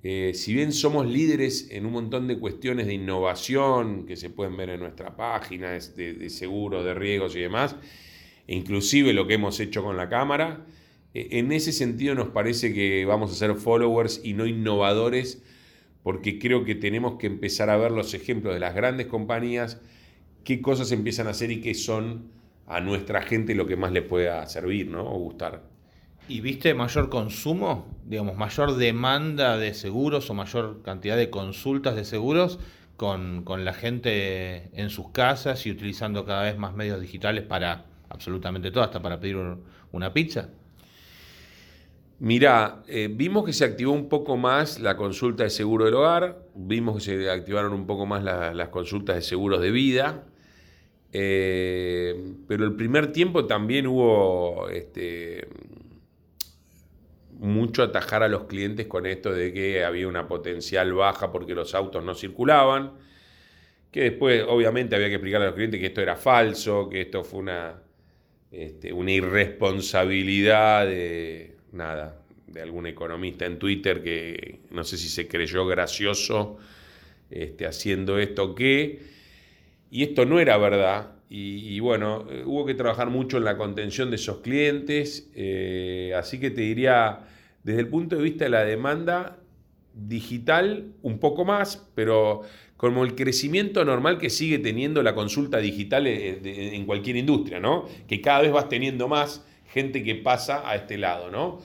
[0.03, 4.57] eh, si bien somos líderes en un montón de cuestiones de innovación que se pueden
[4.57, 7.75] ver en nuestra página, de, seguros, de riesgos y demás,
[8.47, 10.65] e inclusive lo que hemos hecho con la cámara,
[11.13, 15.43] eh, en ese sentido nos parece que vamos a ser followers y no innovadores,
[16.03, 19.79] porque creo que tenemos que empezar a ver los ejemplos de las grandes compañías,
[20.43, 22.31] qué cosas empiezan a hacer y qué son
[22.67, 25.03] a nuestra gente lo que más le pueda servir ¿no?
[25.03, 25.63] o gustar.
[26.27, 32.05] ¿Y viste mayor consumo, digamos, mayor demanda de seguros o mayor cantidad de consultas de
[32.05, 32.59] seguros
[32.95, 38.71] con, la gente en sus casas y utilizando cada vez más medios digitales para absolutamente
[38.71, 39.37] todo, hasta para pedir
[39.91, 40.49] una pizza?
[42.21, 46.45] Mirá, eh, vimos que se activó un poco más la consulta de seguro del hogar,
[46.53, 50.23] vimos que se activaron un poco más las consultas de seguros de vida,
[51.13, 55.47] eh, pero el primer tiempo también hubo este,
[57.39, 61.73] mucho atajar a los clientes con esto de que había una potencial baja porque los
[61.73, 62.91] autos no circulaban,
[63.89, 67.23] que después obviamente había que explicarle a los clientes que esto era falso, que esto
[67.23, 67.81] fue una,
[68.51, 75.27] este, una irresponsabilidad de nada, de algún economista en Twitter que no sé si se
[75.27, 76.57] creyó gracioso
[77.29, 79.01] este, haciendo esto que,
[79.89, 84.17] y esto no era verdad, y, bueno, hubo que trabajar mucho en la contención de
[84.17, 87.19] esos clientes, eh, así que te diría,
[87.63, 89.37] desde el punto de vista de la demanda
[89.93, 92.41] digital, un poco más, pero
[92.75, 97.85] como el crecimiento normal que sigue teniendo la consulta digital en cualquier industria, ¿no?
[98.09, 101.59] Que cada vez vas teniendo más gente que pasa a este lado, ¿no?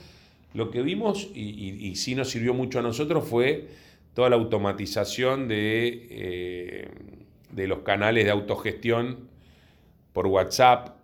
[0.54, 3.68] Lo que vimos, y, sí nos sirvió mucho a nosotros, fue
[4.14, 6.88] toda la automatización de,
[7.50, 9.28] de los canales de autogestión
[10.12, 10.96] por WhatsApp.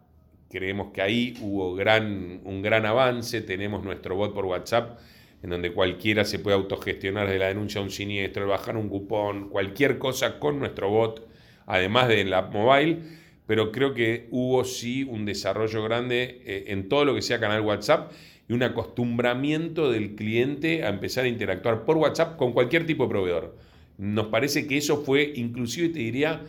[0.48, 3.42] Creemos que ahí hubo un gran avance.
[3.42, 4.98] Tenemos nuestro bot por WhatsApp,
[5.42, 9.50] en donde cualquiera se puede autogestionar de la denuncia a un siniestro, bajar un cupón,
[9.50, 11.28] cualquier cosa con nuestro bot,
[11.66, 13.21] además de la app mobile.
[13.46, 17.62] Pero creo que hubo sí un desarrollo grande eh, en todo lo que sea canal
[17.62, 18.12] WhatsApp
[18.48, 23.10] y un acostumbramiento del cliente a empezar a interactuar por WhatsApp con cualquier tipo de
[23.10, 23.56] proveedor.
[23.98, 26.42] Nos parece que eso fue, inclusive te diría,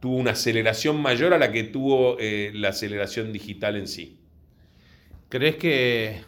[0.00, 4.18] tuvo una aceleración mayor a la que tuvo eh, la aceleración digital en sí.
[5.28, 6.22] ¿Crees que,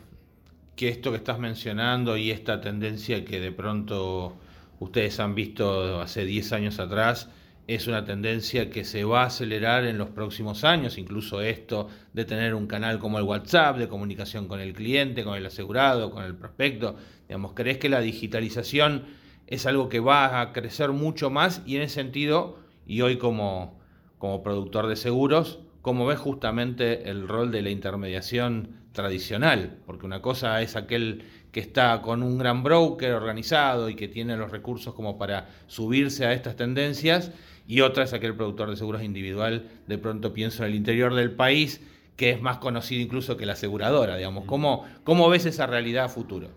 [0.76, 4.36] que esto que estás mencionando y esta tendencia que de pronto
[4.78, 7.28] ustedes han visto hace 10 años atrás
[7.66, 12.24] es una tendencia que se va a acelerar en los próximos años, incluso esto de
[12.24, 16.24] tener un canal como el WhatsApp de comunicación con el cliente, con el asegurado, con
[16.24, 16.96] el prospecto.
[17.28, 19.04] Digamos, ¿crees que la digitalización
[19.46, 23.78] es algo que va a crecer mucho más y en ese sentido y hoy como,
[24.18, 29.78] como productor de seguros, ¿cómo ves justamente el rol de la intermediación tradicional?
[29.86, 34.36] Porque una cosa es aquel que está con un gran broker organizado y que tiene
[34.36, 37.30] los recursos como para subirse a estas tendencias,
[37.66, 41.32] y otra es aquel productor de seguros individual, de pronto pienso en el interior del
[41.32, 41.80] país,
[42.16, 44.44] que es más conocido incluso que la aseguradora, digamos.
[44.44, 46.50] ¿Cómo, cómo ves esa realidad a futuro?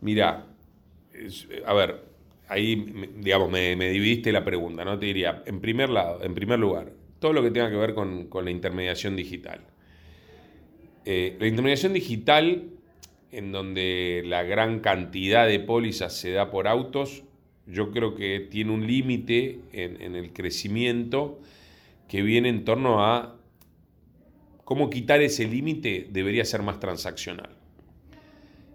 [0.00, 0.46] Mira,
[1.66, 2.02] a ver,
[2.48, 4.98] ahí, digamos, me, dividiste la pregunta, ¿no?
[4.98, 8.28] Te diría, en primer, lado, en primer lugar, todo lo que tenga que ver con,
[8.32, 9.60] la intermediación digital.
[11.04, 12.64] Eh, la intermediación digital,
[13.32, 17.22] en donde la gran cantidad de pólizas se da por autos,
[17.66, 21.40] yo creo que tiene un límite en, el crecimiento
[22.08, 23.36] que viene en torno a
[24.64, 27.50] cómo quitar ese límite debería ser más transaccional.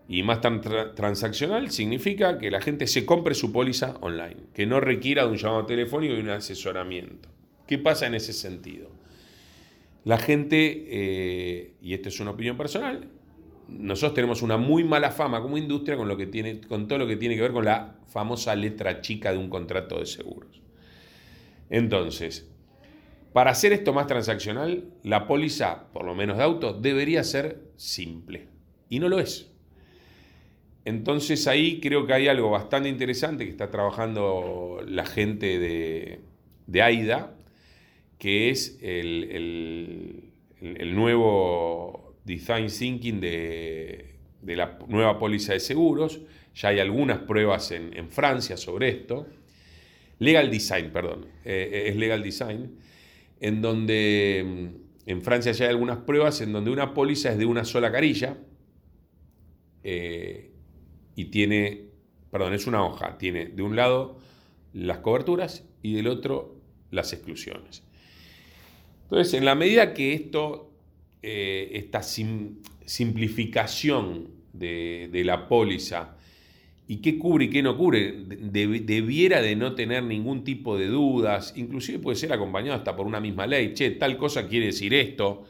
[0.10, 5.24] Y más transaccional significa que la gente se compre su póliza online, que no requiera
[5.24, 7.30] de un llamado telefónico y un asesoramiento.
[7.66, 8.90] ¿Qué pasa en ese sentido?
[10.04, 13.08] La gente, eh, y esta es una opinión personal,
[13.72, 17.08] nosotros tenemos una muy mala fama como industria con, lo que tiene, con todo lo
[17.08, 20.62] que tiene que ver con la famosa letra chica de un contrato de seguros.
[21.70, 22.50] Entonces,
[23.34, 28.48] para hacer esto más transaccional, la póliza, por lo menos de auto, debería ser simple.
[28.90, 29.52] Y no lo es.
[30.84, 37.36] Entonces ahí creo que hay algo bastante interesante que está trabajando la gente de, AIDA,
[38.18, 39.28] que es el,
[40.10, 40.31] nuevo
[42.32, 46.22] design thinking de, la nueva póliza de seguros.
[46.56, 49.28] Ya hay algunas pruebas en, Francia sobre esto.
[50.20, 51.26] Legal Design, perdón.
[51.46, 52.78] Eh, es Legal Design,
[53.40, 57.46] en donde mm, en Francia ya hay algunas pruebas en donde una póliza es de
[57.46, 58.38] una sola carilla
[59.84, 60.52] eh,
[61.16, 61.86] y tiene,
[62.30, 64.20] perdón, es una hoja, tiene de un lado
[64.74, 66.56] las coberturas y del otro
[66.92, 67.84] las exclusiones.
[69.04, 70.71] Entonces, en la medida que esto,
[71.24, 76.18] eh, esta simplificación de, la póliza
[76.88, 81.54] y qué cubre y qué no cubre, debiera de no tener ningún tipo de dudas,
[81.56, 85.46] inclusive puede ser acompañado hasta por una misma ley, che, tal cosa quiere decir esto.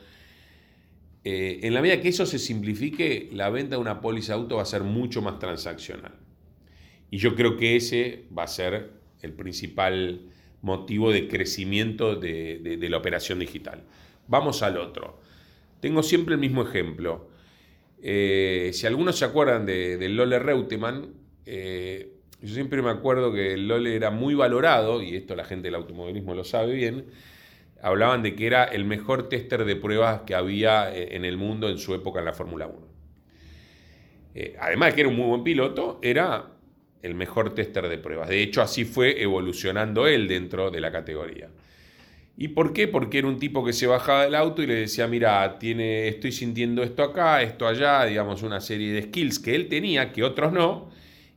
[1.24, 4.63] Eh, en la medida que eso se simplifique, la venta de una póliza auto va
[4.63, 6.13] a ser mucho más transaccional.
[7.09, 8.91] Y yo creo que ese va a ser
[9.22, 10.22] el principal
[10.61, 13.84] motivo de crecimiento de, la operación digital.
[14.28, 15.20] Vamos al otro.
[15.82, 17.27] Tengo siempre el mismo ejemplo.
[18.01, 21.13] Eh, si algunos se acuerdan del Lole Reutemann,
[21.45, 25.67] eh, yo siempre me acuerdo que el Lole era muy valorado, y esto la gente
[25.67, 27.07] del automovilismo lo sabe bien,
[27.82, 31.67] hablaban de que era el mejor tester de pruebas que había eh, en el mundo
[31.67, 32.88] en su época en la Fórmula 1.
[34.59, 36.51] además de que era un muy buen piloto, era
[37.01, 38.29] el mejor tester de pruebas.
[38.29, 41.49] De hecho, así fue evolucionando él dentro de la categoría.
[42.38, 42.88] ¿Y por qué?
[42.88, 46.32] Porque era un tipo que se bajaba del auto y le decía, mira, tiene, estoy
[46.32, 50.51] sintiendo esto acá, esto allá, digamos, una serie de skills que él tenía, que otros
[50.51, 50.89] no,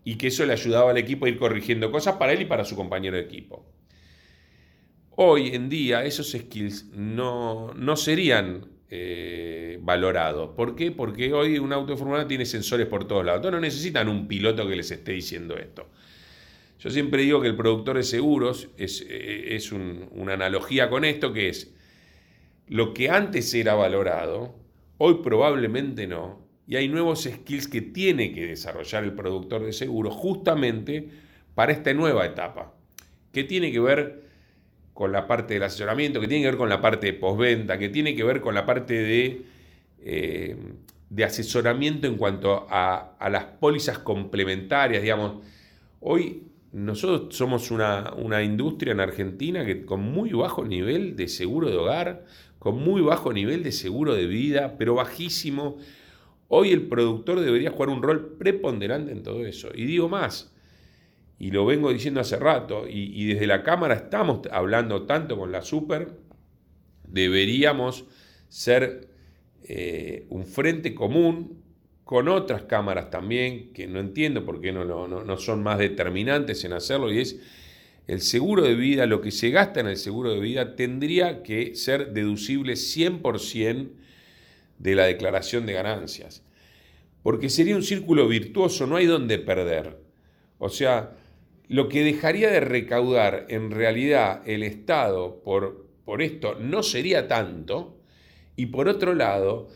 [0.04, 2.64] y que eso le ayudaba al equipo a ir corrigiendo cosas para él y para
[2.64, 3.66] su compañero de equipo.
[5.16, 10.54] Hoy en día esos skills no, no serían eh, valorado.
[10.54, 10.90] ¿Por qué?
[10.90, 13.38] Porque hoy un auto de Fórmula 1 tiene sensores por todos lados.
[13.38, 15.88] Entonces no necesitan un piloto que les esté diciendo esto.
[16.84, 19.58] Yo siempre digo que el productor de seguros es, eh,
[20.10, 21.72] una analogía con esto, que es
[22.68, 24.54] lo que antes era valorado,
[24.98, 30.12] hoy probablemente no, y hay nuevos skills que tiene que desarrollar el productor de seguros
[30.12, 31.08] justamente
[31.54, 32.74] para esta nueva etapa,
[33.32, 34.24] que tiene que ver
[34.92, 37.88] con la parte del asesoramiento, que tiene que ver con la parte de postventa, que
[37.88, 39.42] tiene que ver con la parte de,
[40.00, 40.56] eh,
[41.08, 45.42] de asesoramiento en cuanto a, las pólizas complementarias, digamos.
[46.00, 51.70] Hoy nosotros somos una, una, industria en Argentina que con muy bajo nivel de seguro
[51.70, 52.24] de hogar,
[52.58, 55.76] con muy bajo nivel de seguro de vida, pero bajísimo.
[56.48, 59.68] Hoy el productor debería jugar un rol preponderante en todo eso.
[59.72, 60.52] Y digo más,
[61.38, 65.62] y lo vengo diciendo hace rato, y, desde la Cámara estamos hablando tanto con la
[65.62, 66.18] Super,
[67.06, 68.04] deberíamos
[68.48, 69.10] ser
[69.62, 71.62] eh, un frente común
[72.04, 76.64] con otras cámaras también, que no entiendo por qué no, no, no, son más determinantes
[76.64, 77.40] en hacerlo, y es
[78.06, 81.74] el seguro de vida, lo que se gasta en el seguro de vida tendría que
[81.74, 83.88] ser deducible 100%
[84.78, 86.42] de la declaración de ganancias,
[87.22, 89.98] porque sería un círculo virtuoso, no hay donde perder.
[90.58, 91.16] O sea,
[91.68, 97.96] lo que dejaría de recaudar en realidad el Estado por, por esto no sería tanto,
[98.56, 99.68] y por otro lado,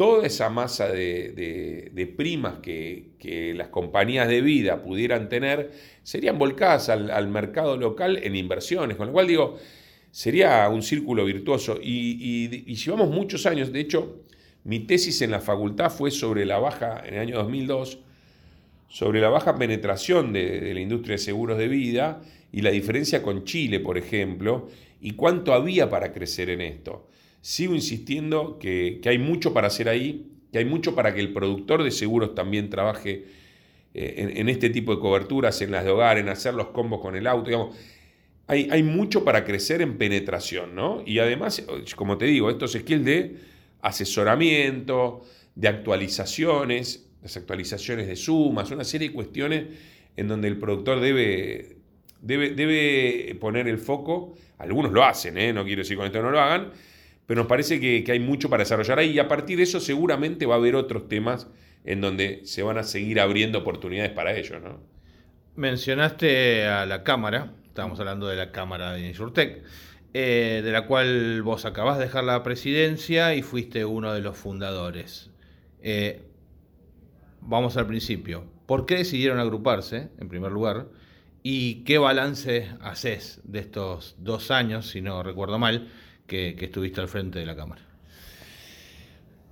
[0.00, 5.72] toda esa masa de, primas que, las compañías de vida pudieran tener
[6.02, 9.58] serían volcadas al, mercado local en inversiones, con lo cual digo,
[10.10, 11.78] sería un círculo virtuoso.
[11.82, 14.22] Y, llevamos muchos años, de hecho,
[14.64, 17.98] mi tesis en la facultad fue sobre la baja en el año 2002
[18.88, 23.44] sobre la baja penetración de, la industria de seguros de vida y la diferencia con
[23.44, 24.66] Chile, por ejemplo,
[25.02, 27.06] y cuánto había para crecer en esto.
[27.40, 31.82] Sigo insistiendo que, hay mucho para hacer ahí, que hay mucho para que el productor
[31.82, 33.24] de seguros también trabaje
[33.94, 37.16] eh, en, este tipo de coberturas, en las de hogar, en hacer los combos con
[37.16, 37.76] el auto, digamos.
[38.46, 41.02] Hay, hay, mucho para crecer en penetración, ¿no?
[41.06, 41.64] Y además,
[41.94, 43.36] como te digo, estos skills de
[43.80, 45.22] asesoramiento,
[45.54, 49.64] de actualizaciones, las actualizaciones de sumas, una serie de cuestiones
[50.16, 51.76] en donde el productor debe,
[52.20, 54.34] debe, debe poner el foco.
[54.58, 55.52] Algunos lo hacen, ¿eh?
[55.52, 56.70] no quiero decir con esto no lo hagan,
[57.30, 60.46] pero nos parece que, hay mucho para desarrollar ahí y a partir de eso seguramente
[60.46, 61.46] va a haber otros temas
[61.84, 64.60] en donde se van a seguir abriendo oportunidades para ellos.
[64.60, 64.80] ¿no?
[65.54, 69.62] Mencionaste a la Cámara, estábamos hablando de la Cámara de Insurtech,
[70.12, 74.36] eh, de la cual vos acabás de dejar la presidencia y fuiste uno de los
[74.36, 75.30] fundadores.
[75.82, 76.22] Eh,
[77.40, 78.44] vamos al principio.
[78.66, 80.88] ¿Por qué decidieron agruparse, en primer lugar?
[81.44, 85.92] ¿Y qué balance haces de estos dos años, si no recuerdo mal,
[86.30, 87.82] que, estuviste al frente de la Cámara?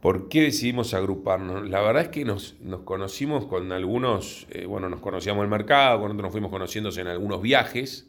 [0.01, 1.69] ¿Por qué decidimos agruparnos?
[1.69, 2.55] La verdad es que nos,
[2.85, 7.01] conocimos con algunos, eh, bueno, nos conocíamos en el mercado, con otros nos fuimos conociéndose
[7.01, 8.07] en algunos viajes,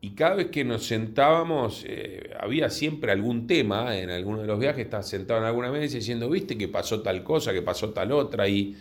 [0.00, 4.60] y cada vez que nos sentábamos, eh, había siempre algún tema en alguno de los
[4.60, 8.12] viajes, estaba sentado en alguna mesa diciendo, viste que pasó tal cosa, que pasó tal
[8.12, 8.76] otra, y,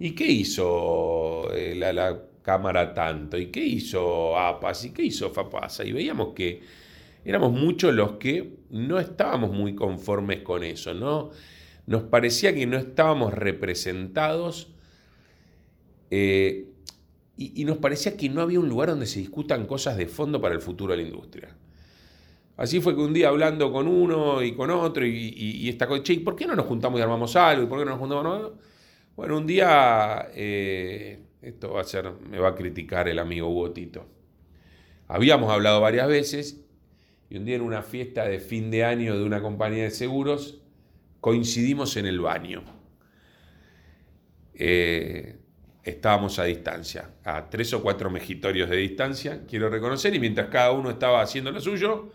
[0.00, 3.38] ¿y qué hizo eh, la, cámara tanto?
[3.38, 4.84] ¿Y qué hizo APAS?
[4.84, 5.84] ¿Y qué hizo FAPASA?
[5.84, 6.60] Y veíamos que
[7.24, 11.30] éramos muchos los que no estábamos muy conformes con eso, ¿no?
[11.86, 14.72] Nos parecía que no estábamos representados
[16.10, 16.68] eh,
[17.36, 20.40] y, y, nos parecía que no había un lugar donde se discutan cosas de fondo
[20.40, 21.56] para el futuro de la industria.
[22.56, 26.02] Así fue que un día hablando con uno y con otro y, y, esta cosa,
[26.02, 27.64] che, ¿por qué no nos juntamos y armamos algo?
[27.64, 28.52] ¿Y por qué no nos juntamos?
[29.16, 33.72] Bueno, un día, eh, esto va a ser, me va a criticar el amigo Hugo
[33.72, 34.06] Tito.
[35.08, 36.63] Habíamos hablado varias veces
[37.30, 40.60] y un día en una fiesta de fin de año de una compañía de seguros
[41.20, 42.62] coincidimos en el baño.
[44.54, 45.36] Eh,
[45.82, 50.72] estábamos a distancia, a tres o cuatro mejitorios de distancia, quiero reconocer, y mientras cada
[50.72, 52.12] uno estaba haciendo lo suyo,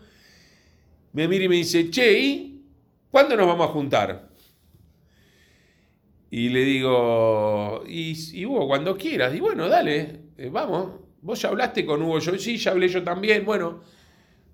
[1.12, 2.64] me mira y me dice, che, ¿y
[3.10, 4.30] cuándo nos vamos a juntar?
[6.30, 9.34] Y le digo, y, Hugo, cuando quieras.
[9.34, 11.00] Y bueno, dale, eh, vamos.
[11.22, 13.44] Vos ya hablaste con Hugo, yo sí, ya hablé yo también.
[13.44, 13.82] Bueno,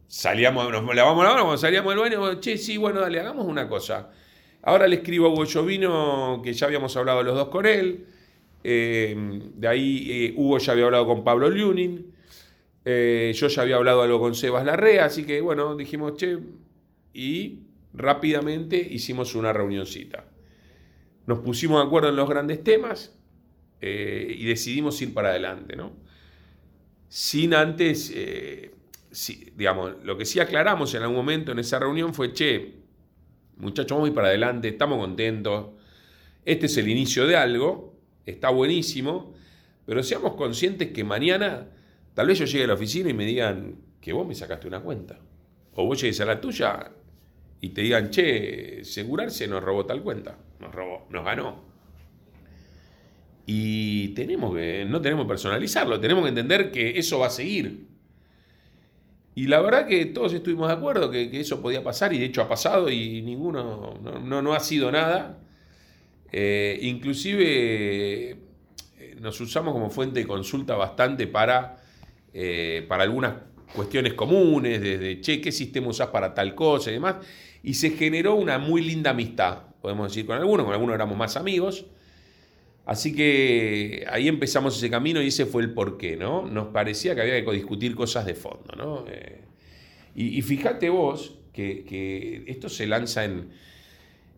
[0.09, 4.11] salíamos, nos lavamos la mano, salíamos del baño, che, sí, bueno, dale, hagamos una cosa.
[4.63, 8.07] Ahora le escribo a Hugo Llovino, que ya habíamos hablado los dos con él.
[8.65, 9.15] Eh,
[9.55, 12.13] de ahí eh, Hugo ya había hablado con Pablo Lunin.
[12.85, 16.39] Eh, yo ya había hablado algo con Sebas Larrea, así que bueno, dijimos, che,
[17.13, 17.61] y
[17.95, 20.25] rápidamente hicimos una reunioncita.
[21.27, 23.17] Nos pusimos de acuerdo en los grandes temas
[23.81, 25.93] y decidimos ir para adelante, ¿no?
[27.09, 28.13] Sin antes,
[29.55, 32.75] digamos, lo que sí aclaramos en algún momento en esa reunión fue, che,
[33.57, 35.69] muchachos, vamos a ir para adelante, estamos contentos,
[36.45, 39.35] este es el inicio de algo, está buenísimo,
[39.87, 41.69] pero seamos conscientes que mañana
[42.17, 44.81] Tal vez yo llegue a la oficina y me digan que vos me sacaste una
[44.81, 45.19] cuenta.
[45.75, 46.91] O vos llegues a la tuya
[47.61, 50.39] y te digan, che, Segurarse nos robó tal cuenta.
[50.59, 51.63] Nos robó, nos ganó.
[53.45, 57.87] Y tenemos que, no tenemos que personalizarlo, tenemos que entender que eso va a seguir.
[59.37, 62.43] Y la verdad que todos estuvimos de acuerdo que, eso podía pasar y de hecho
[62.43, 65.39] ha pasado y ninguno, no, no, ha sido nada.
[66.33, 68.37] Eh, inclusive eh,
[69.21, 71.77] nos usamos como fuente de consulta bastante para
[72.39, 73.33] eh, para algunas
[73.75, 77.17] cuestiones comunes, desde, che, ¿qué sistema usás para tal cosa y demás?
[77.63, 81.39] Y se generó una muy linda amistad, podemos decir, con algunos, con algunos éramos más
[81.39, 81.87] amigos.
[82.87, 86.47] Así que ahí empezamos ese camino y ese fue el porqué, ¿no?
[86.47, 89.05] Nos parecía que había que discutir cosas de fondo, ¿no?
[89.09, 89.41] Eh,
[90.15, 93.51] y, fíjate vos que, esto se lanza en,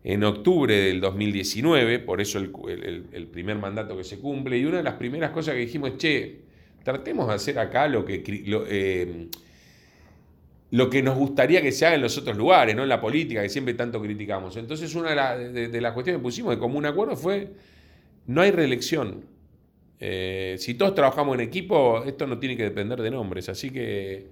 [0.03, 4.77] en octubre del 2019, por eso el, el, primer mandato que se cumple, y una
[4.77, 6.39] de las primeras cosas que dijimos es, che,
[6.83, 9.27] tratemos de hacer acá lo que, eh,
[10.71, 13.41] lo, que nos gustaría que se haga en los otros lugares, no en la política,
[13.41, 14.57] que siempre tanto criticamos.
[14.57, 17.51] Entonces, una de, las cuestiones que pusimos de común acuerdo fue,
[18.29, 19.25] no hay reelección.
[19.99, 23.49] Eh, si todos trabajamos en equipo, esto no tiene que depender de nombres.
[23.49, 24.27] Así que,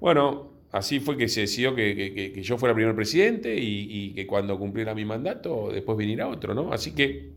[0.00, 4.92] bueno, así fue que se decidió que, yo fuera primer presidente y, que cuando cumpliera
[4.92, 6.72] mi mandato, después viniera otro, ¿no?
[6.72, 7.30] Así que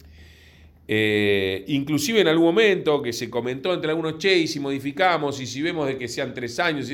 [0.87, 5.45] eh, inclusive en algún momento que se comentó entre algunos, che, y si modificamos, y
[5.45, 6.91] si vemos de que sean tres años,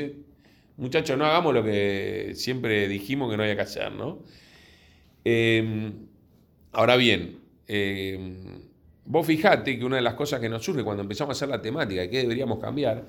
[0.75, 4.19] muchachos, no hagamos lo que siempre dijimos que no había que hacer, ¿no?
[5.23, 5.93] Em,
[6.73, 8.61] ahora bien, em,
[9.12, 11.62] vos fijate que una de las cosas que nos surge cuando empezamos a hacer la
[11.62, 13.03] temática, que deberíamos cambiar,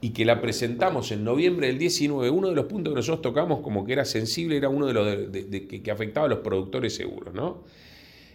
[0.00, 3.60] y que la presentamos en noviembre del 19, uno de los puntos que nosotros tocamos
[3.60, 5.30] como que era sensible era uno de los
[5.68, 7.62] que, afectaba a los productores seguros, ¿no?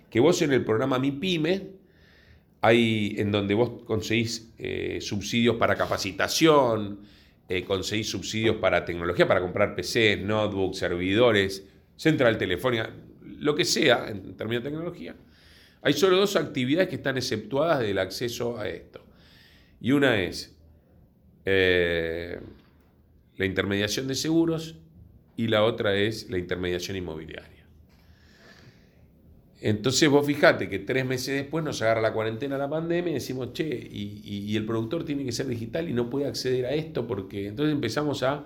[0.10, 1.68] Que vos en el programa Mi Pyme,
[2.62, 7.02] hay en donde vos conseguís eh, subsidios para capacitación,
[7.50, 11.68] eh, conseguís subsidios para tecnología, para comprar PC, notebooks, servidores,
[11.98, 12.90] central telefónica,
[13.40, 15.16] lo que sea en términos de tecnología.
[15.82, 19.04] Hay solo dos actividades que están exceptuadas del acceso a esto.
[19.82, 20.58] Y una es
[21.46, 22.40] eh,
[23.38, 24.76] la intermediación de seguros
[25.38, 27.60] y la otra es la intermediación inmobiliaria.
[29.62, 33.52] Entonces vos fijate que tres meses después nos agarra la cuarentena, la pandemia y decimos,
[33.54, 37.48] che, y, el productor tiene que ser digital y no puede acceder a esto porque
[37.48, 38.46] entonces empezamos a,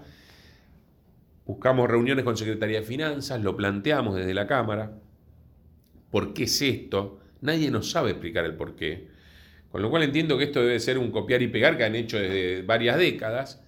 [1.46, 4.98] buscamos reuniones con Secretaría de Finanzas, lo planteamos desde la Cámara,
[6.10, 7.20] ¿por qué es esto?
[7.44, 9.08] Nadie nos sabe explicar el por qué.
[9.70, 12.18] Con lo cual entiendo que esto debe ser un copiar y pegar que han hecho
[12.18, 13.62] desde varias décadas.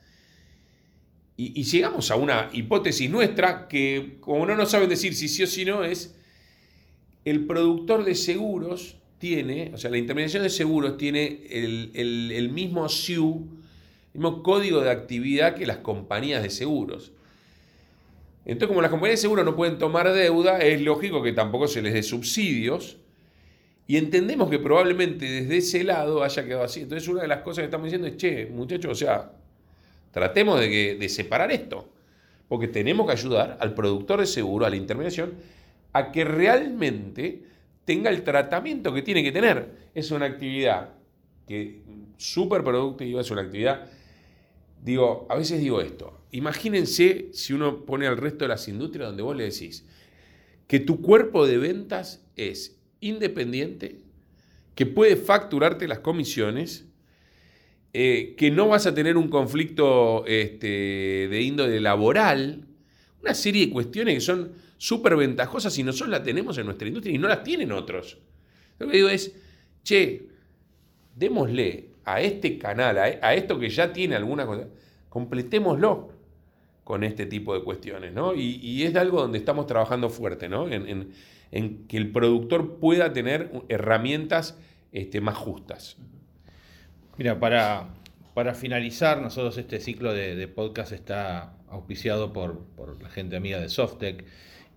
[1.35, 5.47] Y, llegamos a una hipótesis nuestra que, como no nos saben decir si sí o
[5.47, 6.15] si no, es
[7.25, 13.49] el productor de seguros tiene, o sea, la intermediación de seguros tiene el, mismo SIU,
[14.13, 17.11] el mismo código de actividad que las compañías de seguros.
[18.45, 21.81] Entonces, como las compañías de seguros no pueden tomar deuda, es lógico que tampoco se
[21.81, 22.99] les dé subsidios.
[23.87, 26.81] Y entendemos que probablemente desde ese lado haya quedado así.
[26.81, 29.31] Entonces una de las cosas que estamos diciendo es, che, muchachos, o sea,
[30.11, 31.87] tratemos de, que, de separar esto.
[32.47, 35.33] Porque tenemos que ayudar al productor de seguro, a la intermediación,
[35.93, 37.43] a que realmente
[37.85, 39.69] tenga el tratamiento que tiene que tener.
[39.93, 40.89] Es una actividad
[41.47, 41.81] que
[42.17, 43.87] súper productiva, es una actividad,
[44.83, 49.23] digo, a veces digo esto, imagínense si uno pone al resto de las industrias donde
[49.23, 49.85] vos le decís
[50.67, 53.99] que tu cuerpo de ventas es independiente,
[54.75, 56.85] que puede facturarte las comisiones,
[57.93, 62.65] eh, que no vas a tener un conflicto este, de índole laboral,
[63.21, 67.15] una serie de cuestiones que son súper ventajosas y nosotros las tenemos en nuestra industria
[67.15, 68.17] y no las tienen otros.
[68.79, 69.33] Lo que digo es,
[69.83, 70.27] che,
[71.15, 74.67] démosle a este canal, a, esto que ya tiene alguna cosa,
[75.09, 76.09] completémoslo
[76.83, 78.35] con este tipo de cuestiones, ¿no?
[78.35, 80.67] Y, es algo donde estamos trabajando fuerte, ¿no?
[81.87, 84.57] Que el productor pueda tener herramientas
[84.91, 85.97] este, más justas.
[87.17, 87.89] Mira, para,
[88.33, 93.69] para finalizar, nosotros este ciclo de, podcast está auspiciado por, por, la gente amiga de
[93.69, 94.25] Softec.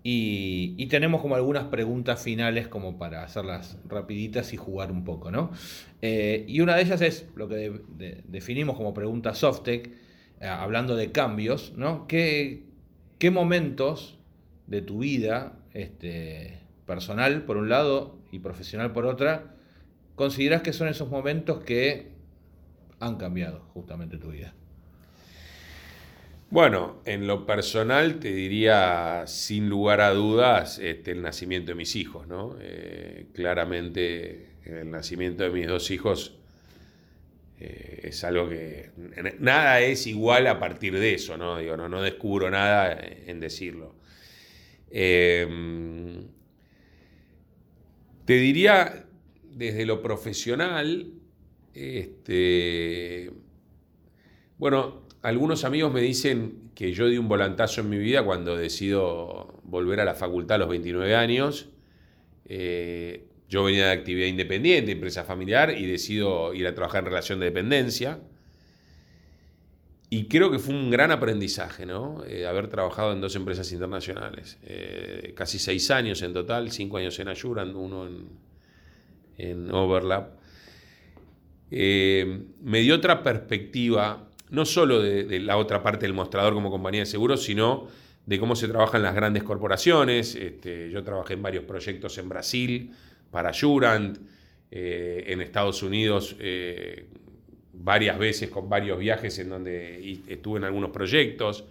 [0.04, 5.50] Y, tenemos como algunas preguntas finales como para hacerlas rapiditas y jugar un poco, ¿no?
[6.00, 7.82] Eh, y una de ellas es lo que
[8.26, 9.90] definimos como pregunta Softec,
[10.40, 12.06] eh, hablando de cambios, ¿no?
[12.06, 12.62] ¿Qué,
[13.18, 14.18] ¿Qué, momentos
[14.66, 16.58] de tu vida, este,
[16.88, 19.54] personal por un lado y profesional por otra,
[20.16, 22.08] consideras que son esos momentos que
[22.98, 24.52] han cambiado justamente tu vida?
[26.50, 31.94] Bueno, en lo personal te diría sin lugar a dudas este, el nacimiento de mis
[31.94, 32.56] hijos, ¿no?
[32.60, 36.38] Eh, claramente el nacimiento de mis dos hijos
[37.60, 38.90] eh, es algo que
[39.40, 41.58] nada es igual a partir de eso, ¿no?
[41.58, 43.94] Digo, no, descubro nada en decirlo.
[44.90, 46.28] Em,
[48.28, 49.06] te diría
[49.42, 51.12] desde lo profesional,
[51.72, 53.32] este,
[54.58, 59.58] bueno, algunos amigos me dicen que yo di un volantazo en mi vida cuando decido
[59.62, 61.70] volver a la facultad a los 29 años.
[62.44, 67.40] Eh, yo venía de actividad independiente, empresa familiar, y decido ir a trabajar en relación
[67.40, 68.20] de dependencia.
[70.10, 72.24] Y creo que fue un gran aprendizaje, ¿no?
[72.24, 74.58] Eh, haber trabajado en dos empresas internacionales.
[74.62, 78.08] Eh, casi seis años en total, cinco años en Ayuran, uno
[79.36, 80.32] en, Overlap.
[81.70, 87.06] me dio otra perspectiva no solo de, la otra parte del mostrador como compañía de
[87.06, 87.86] seguros, sino
[88.26, 90.34] de cómo se trabaja en las grandes corporaciones.
[90.34, 92.92] Este, yo trabajé en varios proyectos en Brasil
[93.30, 93.52] para
[94.70, 97.08] eh, en Estados Unidos eh,
[97.82, 101.64] varias veces con varios viajes en donde estuve en algunos proyectos.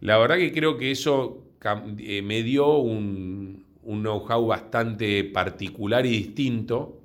[0.00, 1.44] La verdad que creo que eso
[1.98, 7.00] eh, me dio un, know-how bastante particular y distinto.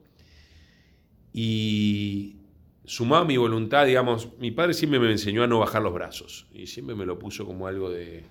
[1.34, 2.38] Y,
[2.86, 6.48] sumado a mi voluntad, digamos, mi padre siempre me enseñó a no bajar los brazos
[6.54, 8.24] y siempre me lo puso como algo de,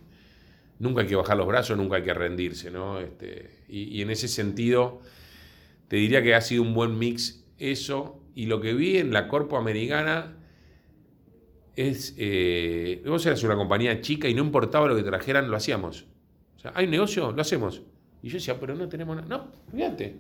[0.79, 2.99] nunca hay que bajar los brazos, nunca hay que rendirse, ¿no?
[2.99, 5.01] Este, y, en ese sentido,
[5.89, 9.27] te diría que ha sido un buen mix eso y lo que vi en la
[9.27, 10.37] Corpo Americana
[11.75, 16.07] es, eh, vos eras una compañía chica y no importaba lo que trajeran, lo hacíamos.
[16.57, 17.83] O sea, hay negocio, lo hacemos.
[18.23, 19.27] Y yo decía, pero no tenemos nada.
[19.27, 20.17] No, fíjate.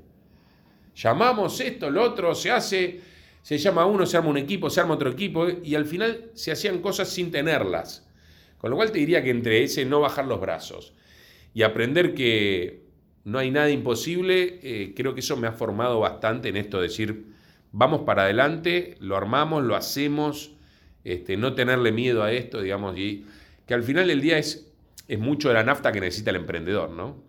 [0.97, 3.01] Llamamos esto, lo otro, se hace
[3.47, 6.51] se llama uno, se arma un equipo, se arma otro equipo, y al final se
[6.51, 8.05] hacían cosas sin tenerlas.
[8.59, 10.95] Con lo cual te diría que entre ese no bajar los brazos
[11.55, 12.83] y aprender que
[13.23, 16.83] no hay nada imposible, eh, creo que eso me ha formado bastante en esto de
[16.89, 17.36] decir,
[17.77, 20.53] vamos para adelante, lo armamos, lo hacemos,
[21.05, 23.27] este, no tenerle miedo a esto, digamos, y
[23.67, 24.73] que al final del día es,
[25.09, 27.23] es mucho de la nafta que necesita el emprendedor, ¿no?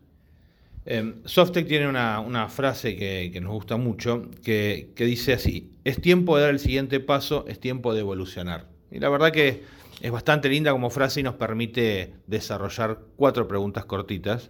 [0.85, 6.43] Eh, Softec tiene una, frase que, nos gusta mucho, que, dice así, es tiempo de
[6.43, 8.69] dar el siguiente paso, es tiempo de evolucionar.
[8.89, 9.63] Y la verdad que
[9.99, 14.49] es bastante linda como frase y nos permite desarrollar cuatro preguntas cortitas.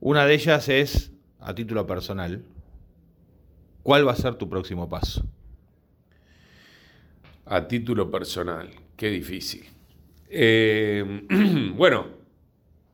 [0.00, 2.42] Una de ellas es, a título personal,
[3.82, 5.24] ¿cuál va a ser tu próximo paso?
[7.46, 9.64] A título personal, qué difícil.
[10.28, 11.26] Eh,
[11.76, 12.06] bueno,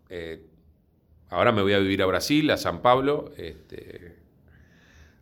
[0.08, 0.48] eh,
[1.30, 3.32] Ahora me voy a vivir a Brasil, a San Pablo.
[3.36, 4.16] Este,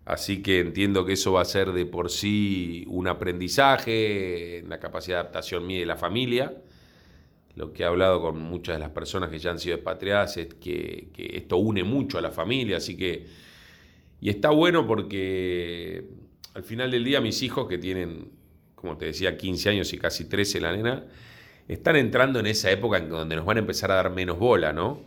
[0.04, 4.78] así que entiendo que eso va a ser de por sí un aprendizaje en la
[4.78, 6.54] capacidad de adaptación mía y de la familia.
[7.56, 10.54] Lo que he hablado con muchas de las personas que ya han sido expatriadas es
[10.54, 13.45] que, esto une mucho a la familia, así que...
[14.20, 16.04] Y está bueno porque
[16.54, 18.30] al final del día mis hijos que tienen,
[18.74, 21.04] como te decía, 15 años y casi 13 la nena,
[21.68, 24.72] están entrando en esa época en donde nos van a empezar a dar menos bola,
[24.72, 25.04] ¿no?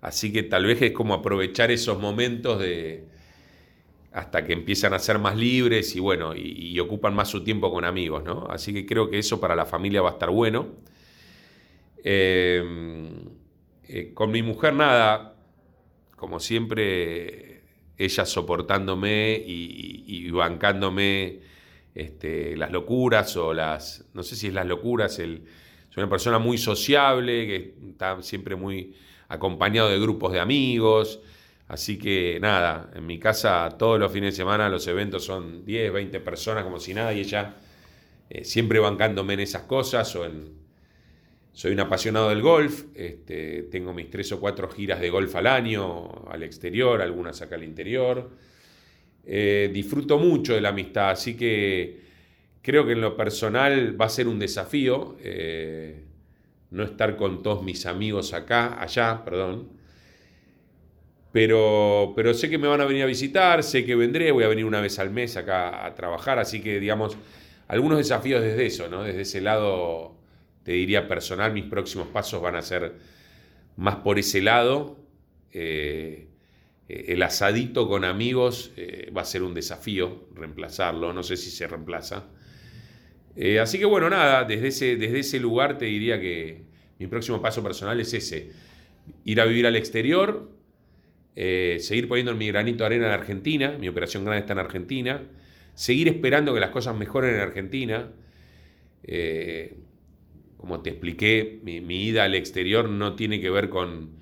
[0.00, 3.04] Así que tal vez es como aprovechar esos momentos de,
[4.12, 7.84] hasta que empiezan a ser más libres y bueno, y, ocupan más su tiempo con
[7.84, 8.46] amigos, ¿no?
[8.48, 10.66] Así que creo que eso para la familia va a estar bueno.
[12.02, 12.62] Eh,
[13.88, 15.36] eh, con mi mujer nada,
[16.16, 17.47] como siempre,
[17.98, 21.40] ella soportándome y, bancándome
[21.94, 25.42] este, las locuras o las, no sé si es las locuras, el,
[25.90, 28.94] soy una persona muy sociable, que está siempre muy
[29.28, 31.20] acompañado de grupos de amigos.
[31.66, 35.92] Así que nada, en mi casa todos los fines de semana los eventos son 10,
[35.92, 37.56] 20 personas como si nada y ella
[38.30, 40.67] eh, siempre bancándome en esas cosas o en...
[41.58, 45.48] Soy un apasionado del golf, este, tengo mis tres o cuatro giras de golf al
[45.48, 48.30] año, al exterior, algunas acá al interior.
[49.26, 51.98] Eh, disfruto mucho de la amistad, así que
[52.62, 56.04] creo que en lo personal va a ser un desafío eh,
[56.70, 59.68] no estar con todos mis amigos acá, allá, perdón,
[61.32, 64.48] pero, pero sé que me van a venir a visitar, sé que vendré, voy a
[64.48, 67.18] venir una vez al mes acá a trabajar, así que digamos,
[67.66, 69.02] algunos desafíos desde eso, ¿no?
[69.02, 70.17] Desde ese lado,
[70.68, 72.92] te diría personal, mis próximos pasos van a ser
[73.76, 74.98] más por ese lado.
[75.50, 76.28] Eh,
[76.86, 81.66] el asadito con amigos eh, va a ser un desafío reemplazarlo, no sé si se
[81.66, 82.26] reemplaza.
[83.34, 86.64] Eh, así que bueno, nada, desde ese, desde ese lugar te diría que
[86.98, 88.50] mi próximo paso personal es ese,
[89.24, 90.50] ir a vivir al exterior,
[91.34, 95.22] eh, seguir poniendo mi granito de arena en Argentina, mi operación grande está en Argentina,
[95.72, 98.10] seguir esperando que las cosas mejoren en Argentina.
[100.58, 104.18] Como te expliqué, mi, ida al exterior no tiene que ver con,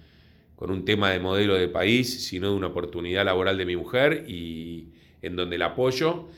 [0.59, 4.91] un tema de modelo de país, sino de una oportunidad laboral de mi mujer y
[5.23, 6.29] en donde la apoyo.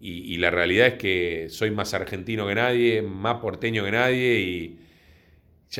[0.00, 4.78] Y, la realidad es que soy más argentino que nadie, más porteño que nadie y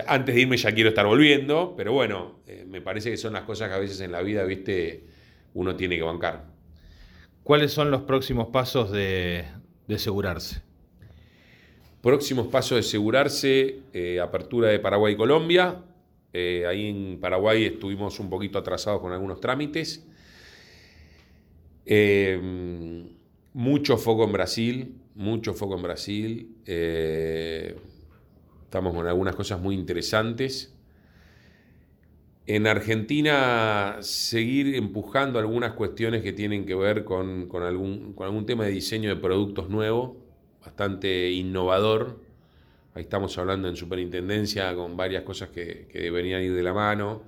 [0.06, 3.42] antes de irme ya quiero estar volviendo, pero bueno, eh, me parece que son las
[3.42, 5.04] cosas que a veces en la vida, viste,
[5.54, 6.46] uno tiene que bancar.
[7.42, 9.44] ¿Cuáles son los próximos pasos de,
[9.92, 10.62] asegurarse?
[12.02, 15.84] Próximos pasos de asegurarse, eh, apertura de Paraguay y Colombia.
[16.32, 20.04] Eh, ahí en Paraguay estuvimos un poquito atrasados con algunos trámites.
[23.54, 26.56] mucho foco en Brasil, mucho foco en Brasil.
[28.64, 30.74] Estamos con algunas cosas muy interesantes.
[32.46, 38.72] En Argentina, seguir empujando algunas cuestiones que tienen que ver con, algún, algún tema de
[38.72, 40.21] diseño de productos nuevos,
[40.62, 42.20] bastante innovador.
[42.94, 47.22] Ahí estamos hablando en superintendencia con varias cosas que, deberían ir de la mano.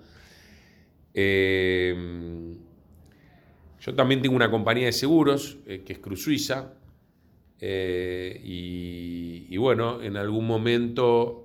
[1.12, 1.94] Eh,
[3.80, 6.74] yo también tengo una compañía de seguros, eh, que es Cruz Suiza,
[7.60, 11.40] eh, y, bueno, en algún momento,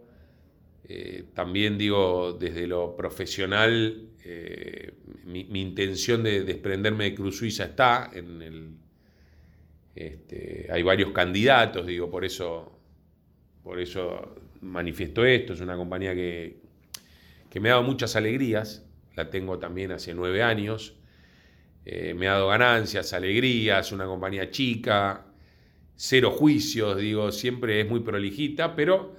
[1.33, 4.09] también digo, desde lo profesional,
[5.25, 8.69] mi, intención de desprenderme de Cruz Suiza está en el...
[9.99, 12.71] Este, hay varios candidatos, digo, por eso,
[13.61, 15.51] por eso manifiesto esto.
[15.51, 16.61] Es una compañía que,
[17.49, 18.85] que me ha dado muchas alegrías,
[19.17, 20.95] la tengo también hace nueve años.
[21.85, 25.25] me ha dado ganancias, alegrías, una compañía chica,
[25.97, 29.17] cero juicios, digo, siempre es muy prolijita, pero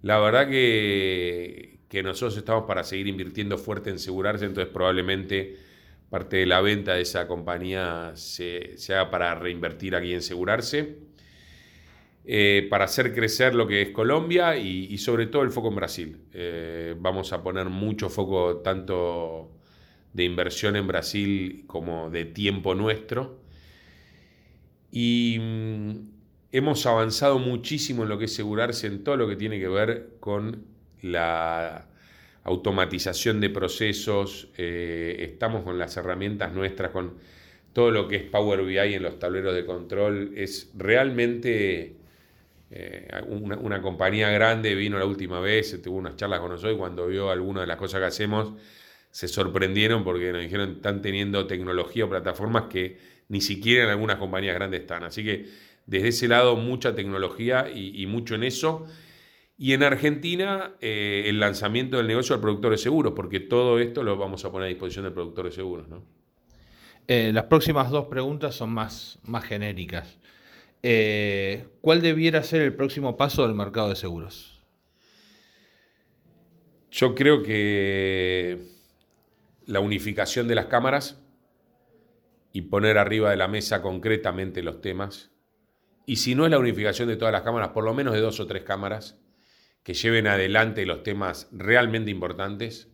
[0.00, 5.58] la verdad que, que nosotros estamos para seguir invirtiendo fuerte en asegurarse, entonces probablemente
[6.10, 10.98] parte de la venta de esa compañía se, haga para reinvertir aquí en asegurarse,
[12.24, 16.18] eh, para hacer crecer lo que es Colombia y, sobre todo el foco en Brasil.
[16.32, 19.52] Eh, vamos a poner mucho foco tanto
[20.12, 23.40] de inversión en Brasil como de tiempo nuestro
[24.90, 25.90] y mm,
[26.52, 30.16] hemos avanzado muchísimo en lo que es asegurarse en todo lo que tiene que ver
[30.20, 30.64] con
[31.02, 31.88] la
[32.46, 37.14] automatización de procesos, eh, estamos con las herramientas nuestras, con
[37.72, 41.96] todo lo que es Power BI en los tableros de control, es realmente
[42.70, 47.08] eh, una, compañía grande, vino la última vez, tuvo unas charlas con nosotros y cuando
[47.08, 48.52] vio algunas de las cosas que hacemos,
[49.10, 54.16] se sorprendieron porque nos dijeron, están teniendo tecnología o plataformas que ni siquiera en algunas
[54.16, 55.02] compañías grandes están.
[55.02, 55.46] Así que
[55.86, 58.86] desde ese lado mucha tecnología y, mucho en eso.
[59.58, 64.02] Y en Argentina eh, el lanzamiento del negocio del productor de seguros, porque todo esto
[64.02, 65.86] lo vamos a poner a disposición del productor de seguros.
[67.08, 70.18] Eh, las próximas dos preguntas son más, más genéricas.
[70.82, 74.62] Eh, ¿Cuál debiera ser el próximo paso del mercado de seguros?
[76.90, 78.60] Yo creo que
[79.64, 81.22] la unificación de las cámaras,
[82.56, 85.30] y poner arriba de la mesa concretamente los temas.
[86.06, 88.40] Y si no es la unificación de todas las cámaras, por lo menos de dos
[88.40, 89.18] o tres cámaras
[89.86, 92.88] que lleven adelante los temas realmente importantes.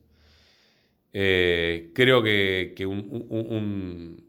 [1.15, 4.23] Eh, creo que, un,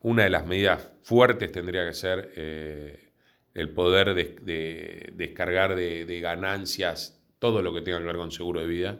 [0.00, 3.10] una de las medidas fuertes tendría que ser eh,
[3.52, 8.66] el poder de, descargar de, ganancias todo lo que tenga que ver con seguro de
[8.66, 8.98] vida.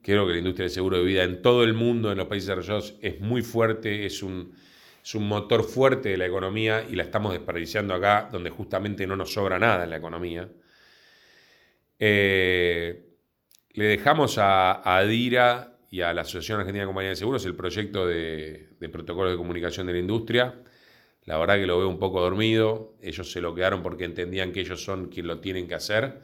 [0.00, 2.46] Creo que la industria del seguro de vida en todo el mundo, en los países
[2.46, 4.54] desarrollados, es muy fuerte, es un,
[5.04, 9.14] es un motor fuerte de la economía y la estamos desperdiciando acá, donde justamente no
[9.14, 10.48] nos sobra nada en la economía.
[11.98, 13.04] Eh,
[13.72, 18.06] le dejamos a, Adira y a la Asociación Argentina de Compañías de Seguros el proyecto
[18.06, 20.54] de, de protocolo de comunicación de la industria.
[21.24, 22.94] La verdad que lo veo un poco dormido.
[23.02, 26.20] Ellos se lo quedaron porque entendían que ellos son quienes lo tienen que hacer.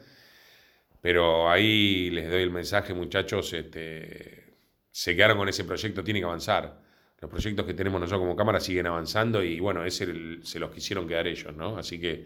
[1.01, 4.55] Pero ahí les doy el mensaje, muchachos, este,
[4.89, 6.81] se quedaron con ese proyecto, tiene que avanzar.
[7.21, 10.07] Los proyectos que tenemos nosotros como Cámara siguen avanzando y bueno, ese
[10.41, 11.77] se los quisieron quedar ellos, ¿no?
[11.77, 12.25] Así que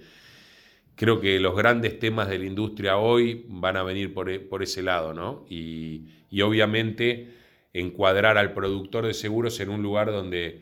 [0.99, 4.83] creo que los grandes temas de la industria hoy van a venir por, e, ese
[4.83, 5.45] lado, ¿no?
[5.49, 6.09] Y,
[6.43, 7.29] obviamente
[7.71, 10.61] encuadrar al productor de seguros en un lugar donde,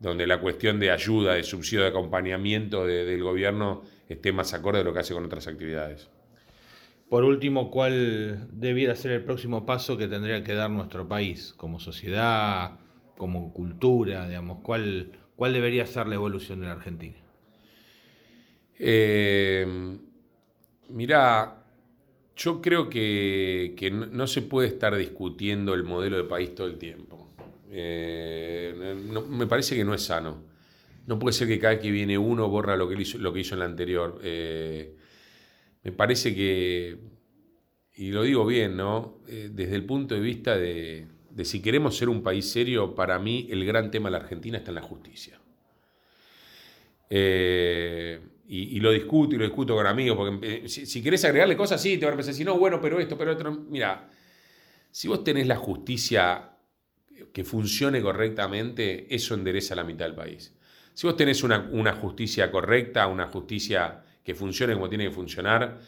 [0.00, 4.84] donde la cuestión de ayuda, de subsidio, de acompañamiento del gobierno esté más acorde a
[4.84, 6.08] lo que hace con otras actividades.
[7.10, 11.78] Por último, ¿cuál debiera ser el próximo paso que tendría que dar nuestro país como
[11.78, 12.78] sociedad,
[13.18, 14.60] como cultura, digamos?
[14.62, 17.23] ¿Cuál, cuál debería ser la evolución de la Argentina?
[18.78, 19.66] Eh,
[20.88, 21.64] mira,
[22.36, 27.34] yo creo que, no, se puede estar discutiendo el modelo de país todo el tiempo.
[27.70, 28.74] Eh,
[29.28, 30.42] me parece que no es sano.
[31.06, 33.40] No puede ser que cada vez que viene uno borra lo que hizo, lo que
[33.40, 34.20] hizo en la anterior.
[34.22, 34.96] Eh,
[35.82, 36.98] me parece que,
[37.96, 39.18] y lo digo bien, ¿no?
[39.26, 41.06] desde el punto de vista de,
[41.42, 44.70] si queremos ser un país serio, para mí el gran tema de la Argentina está
[44.70, 45.38] en la justicia.
[47.10, 51.80] Eh, y, lo discuto y lo discuto con amigos, porque eh, si, querés agregarle cosas,
[51.80, 53.52] sí, te van a pensar, si no, bueno, pero esto, pero otro.
[53.52, 54.10] Mira,
[54.90, 56.50] si vos tenés la justicia
[57.32, 60.54] que funcione correctamente, eso endereza la mitad del país.
[60.92, 65.80] Si vos tenés una, una justicia correcta, una justicia que funcione como tiene que funcionar,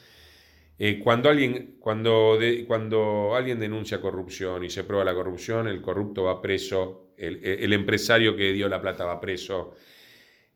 [0.78, 6.24] eh, cuando, alguien, cuando, cuando alguien denuncia corrupción y se prueba la corrupción, el corrupto
[6.24, 9.74] va preso, el, empresario que dio la plata va preso,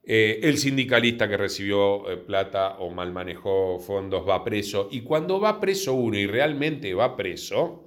[0.02, 5.40] eh, el sindicalista que recibió eh, plata o mal manejó fondos va preso, y cuando
[5.40, 7.84] va preso uno y realmente va preso,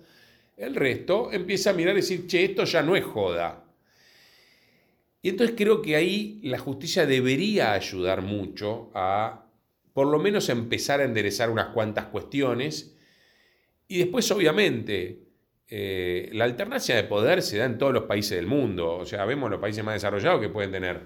[0.57, 3.66] el resto empieza a mirar y decir, che, esto ya no es joda.
[5.22, 9.45] Y entonces creo que ahí la justicia debería ayudar mucho a
[9.93, 12.97] por lo menos empezar a enderezar unas cuantas cuestiones.
[13.88, 15.24] Y después, obviamente,
[15.70, 18.97] eh, la alternancia de poder se da en todos los países del mundo.
[18.97, 21.01] O sea, vemos los países más desarrollados que pueden tener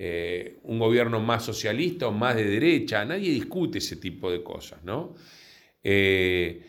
[0.00, 3.04] eh, un gobierno más socialista o más de derecha.
[3.04, 5.16] Nadie discute ese tipo de cosas, ¿no?
[5.82, 6.62] Eh,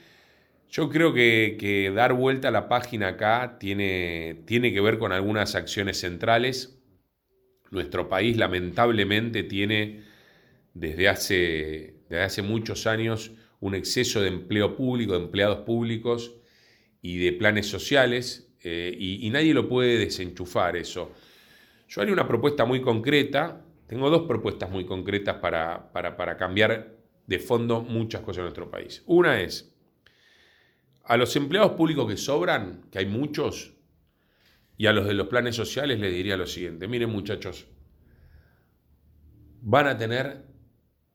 [0.67, 5.53] yo creo que, dar vuelta a la página acá tiene, tiene que ver con algunas
[5.53, 6.79] acciones centrales.
[7.69, 10.01] Nuestro país lamentablemente tiene
[10.73, 16.35] desde hace, hace muchos años un exceso de empleo público, de empleados públicos
[17.01, 21.13] y de planes sociales, eh, y, nadie lo puede desenchufar eso.
[21.89, 27.39] Yo haría una propuesta muy concreta, tengo dos propuestas muy concretas para, para cambiar de
[27.39, 29.01] fondo muchas cosas en nuestro país.
[29.07, 29.75] Una es,
[31.03, 33.73] a los empleados públicos que sobran, que hay muchos,
[34.77, 37.65] y a los de los planes sociales les diría lo siguiente, miren muchachos,
[39.61, 40.45] van a tener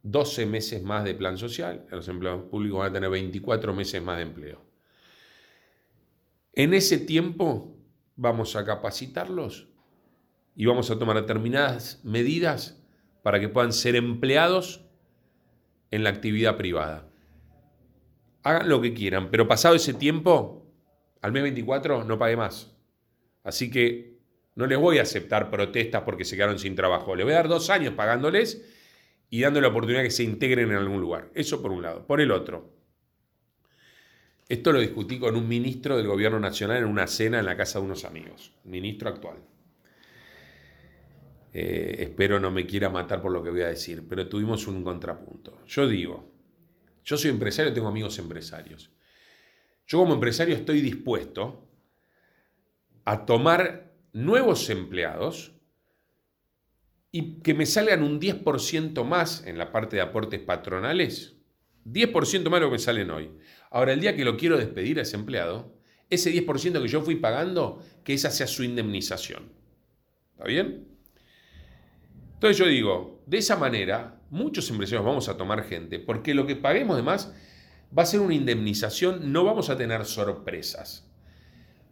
[0.03, 4.17] 12 meses más de plan social, los empleados públicos van a tener 24 meses más
[4.17, 4.61] de empleo.
[6.53, 7.77] En ese tiempo
[8.17, 9.69] vamos a capacitarlos
[10.57, 12.81] y vamos a tomar determinadas medidas
[13.23, 14.85] para que puedan ser empleados
[15.91, 17.09] en la actividad privada.
[18.43, 20.71] Hagan lo que quieran, pero pasado ese tiempo,
[21.23, 22.77] al mes 24 no pague más.
[23.43, 24.19] Así que
[24.55, 27.17] no les voy a aceptar protestas porque se quedaron sin trabajo.
[27.17, 28.65] Les voy a dar dos años pagándoles
[29.31, 31.31] y dando la oportunidad que se integren en algún lugar.
[31.35, 32.07] Eso por un lado.
[32.07, 32.71] Por el otro,
[34.49, 37.79] esto lo discutí con un ministro del Gobierno Nacional en una cena en la casa
[37.79, 39.39] de unos amigos, ministro actual.
[41.57, 44.83] Eh, espero no me quiera matar por lo que voy a decir, pero tuvimos un
[44.83, 45.65] contrapunto.
[45.69, 46.33] Yo digo,
[47.05, 48.91] yo soy empresario, tengo amigos empresarios.
[49.87, 51.69] Yo como empresario estoy dispuesto
[53.05, 55.53] a tomar nuevos empleados
[57.13, 61.37] y que me salgan un 10% más en la parte de aportes patronales,
[61.85, 63.31] 10% más de lo que me salen hoy.
[63.71, 65.73] Ahora, el día que lo quiero despedir a ese empleado,
[66.11, 69.53] ese 10% que yo fui pagando, que esa sea su indemnización.
[70.33, 70.94] ¿Está bien?
[72.45, 76.57] Entonces yo digo, de esa manera, muchos empresarios vamos a tomar gente, porque lo que
[76.57, 77.33] paguemos de más
[77.99, 81.09] va a ser una indemnización, no vamos a tener sorpresas.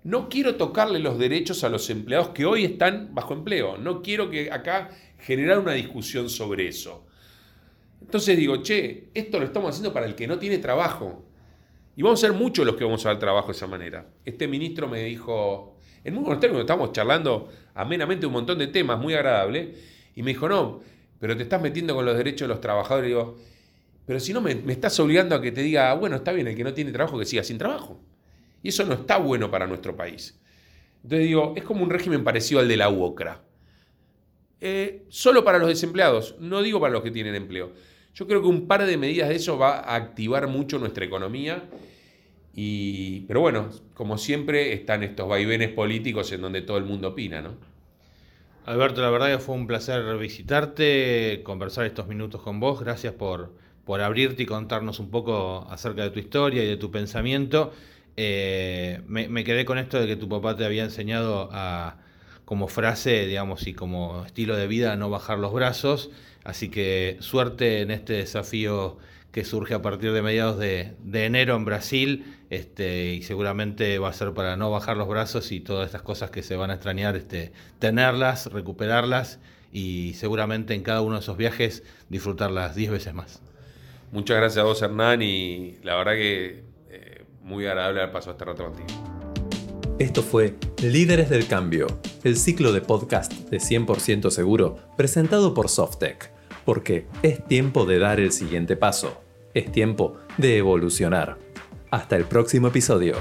[0.05, 3.78] no quiero tocarle los derechos a los empleados que hoy están bajo empleo.
[3.78, 4.90] No quiero que acá
[5.20, 7.07] generar una discusión sobre eso.
[8.03, 11.24] Entonces digo, che, esto lo estamos haciendo para el que no tiene trabajo.
[11.96, 14.07] Y vamos a ser muchos los que vamos a dar trabajo de esa manera.
[14.22, 19.00] Este ministro me dijo, en muy buenos términos, estamos charlando amenamente un montón de temas,
[19.00, 20.81] muy agradable, y me dijo, no,
[21.19, 23.07] pero te estás metiendo con los derechos de los trabajadores.
[23.07, 23.37] Y digo,
[24.07, 26.65] pero si no me, estás obligando a que te diga, bueno, está bien, el que
[26.65, 28.01] no tiene trabajo que siga sin trabajo.
[28.63, 30.39] Y eso no está bueno para nuestro país.
[31.03, 33.41] Entonces digo, es como un régimen parecido al de la UOCRA.
[34.61, 37.73] Eh, solo para los desempleados, no digo para los que tienen empleo.
[38.15, 41.65] Yo creo que un par de medidas de eso va a activar mucho nuestra economía.
[42.55, 47.41] Y, pero bueno, como siempre, están estos vaivenes políticos en donde todo el mundo opina,
[47.41, 47.72] ¿no?
[48.65, 52.81] Alberto, la verdad que fue un placer visitarte, conversar estos minutos con vos.
[52.81, 53.53] Gracias por,
[53.85, 57.73] por abrirte y contarnos un poco acerca de tu historia y de tu pensamiento.
[58.17, 61.97] Eh, me, quedé con esto de que tu papá te había enseñado a,
[62.45, 66.11] como frase, digamos, y como estilo de vida, no bajar los brazos.
[66.45, 68.99] Así que suerte en este desafío
[69.33, 74.12] que surge a partir de mediados de, enero en Brasil, este, y seguramente va a
[74.12, 77.16] ser para no bajar los brazos y todas estas cosas que se van a extrañar,
[77.16, 79.41] este, tenerlas, recuperarlas
[79.72, 83.43] y seguramente en cada uno de esos viajes disfrutarlas 10 veces más.
[84.12, 86.72] Muchas gracias a vos, Hernán, y la verdad que
[87.43, 88.89] muy agradable haber pasado este rato contigo.
[89.99, 91.87] Esto fue Líderes del Cambio,
[92.24, 96.33] el ciclo de podcast de 100% seguro presentado por Softec,
[96.65, 99.21] porque es tiempo de dar el siguiente paso,
[99.55, 101.39] es tiempo de evolucionar.
[101.91, 103.17] Hasta el próximo episodio.